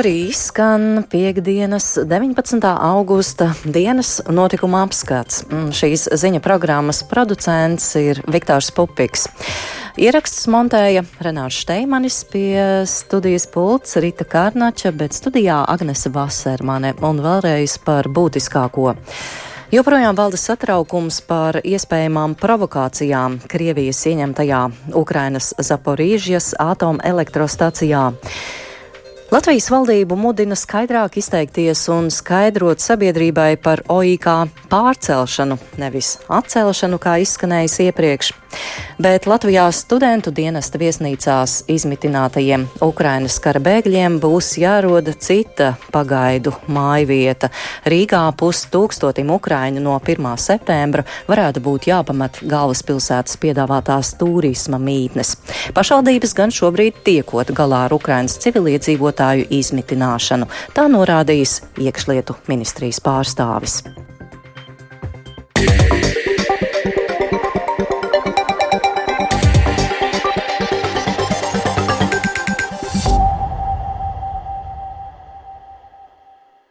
Arī 0.00 0.28
izskan 0.30 1.02
piekdienas 1.10 1.98
19. 2.08 2.64
augusta 2.80 3.50
dienas 3.64 4.20
notikuma 4.28 4.80
apskats. 4.86 5.42
Mm, 5.44 5.74
šīs 5.76 6.06
ziņa 6.16 6.40
programmas 6.40 7.02
producents 7.04 7.90
ir 8.00 8.22
Viktors 8.32 8.70
Pupiks. 8.72 9.26
Ieraksts 10.00 10.48
montēja 10.48 11.02
Renārs 11.20 11.58
Šteimanis 11.60 12.22
pie 12.32 12.86
studijas 12.88 13.44
pults 13.52 13.98
Rita 14.00 14.24
Kārnača, 14.24 14.94
bet 14.96 15.12
studijā 15.12 15.58
Agnese 15.68 16.08
Vasermane 16.14 16.94
un 17.04 17.20
vēlreiz 17.20 17.76
par 17.84 18.08
būtiskāko. 18.08 18.94
Joprojām 19.74 20.16
valda 20.16 20.40
satraukums 20.40 21.20
par 21.28 21.60
iespējamām 21.60 22.38
provokācijām 22.40 23.36
Krievijas 23.52 24.00
ieņemtajā 24.08 24.64
Ukrainas 25.04 25.52
Zaporīžas 25.60 26.54
atomelektrostacijā. 26.56 28.08
Latvijas 29.30 29.68
valdību 29.70 30.16
mudina 30.18 30.56
skaidrāk 30.58 31.14
izteikties 31.20 31.84
un 31.94 32.08
skaidrot 32.10 32.82
sabiedrībai 32.82 33.52
par 33.62 33.84
OIK 33.86 34.26
pārcelšanu, 34.72 35.54
nevis 35.78 36.16
atcelšanu, 36.26 36.98
kā 36.98 37.12
izskanējis 37.22 37.76
iepriekš. 37.84 38.32
Bet 39.00 39.26
Latvijā 39.26 39.64
studentu 39.72 40.32
dienesta 40.34 40.78
viesnīcās 40.78 41.64
izmitinātajiem 41.70 42.66
Ukrainas 42.84 43.38
kara 43.40 43.62
bēgļiem 43.64 44.18
būs 44.20 44.52
jāroda 44.60 45.14
cita 45.16 45.70
pagaidu 45.92 46.52
mājvieta. 46.68 47.48
Rīgā 47.88 48.22
pustūkstotim 48.40 49.30
Ukraiņu 49.36 49.80
no 49.84 49.96
1. 50.00 50.28
septembra 50.42 51.06
varētu 51.30 51.62
būt 51.64 51.88
jāpamat 51.90 52.42
galvaspilsētas 52.50 53.38
piedāvātās 53.40 54.12
turisma 54.20 54.80
mītnes. 54.82 55.36
Pašvaldības 55.76 56.36
gan 56.36 56.52
šobrīd 56.52 57.00
tiekot 57.06 57.54
galā 57.56 57.86
ar 57.88 57.96
Ukrainas 57.96 58.36
civiliedzīvotāju 58.44 59.48
izmitināšanu. 59.60 60.50
Tā 60.76 60.86
norādījis 60.92 61.60
iekšlietu 61.80 62.36
ministrijas 62.50 63.00
pārstāvis. 63.04 63.80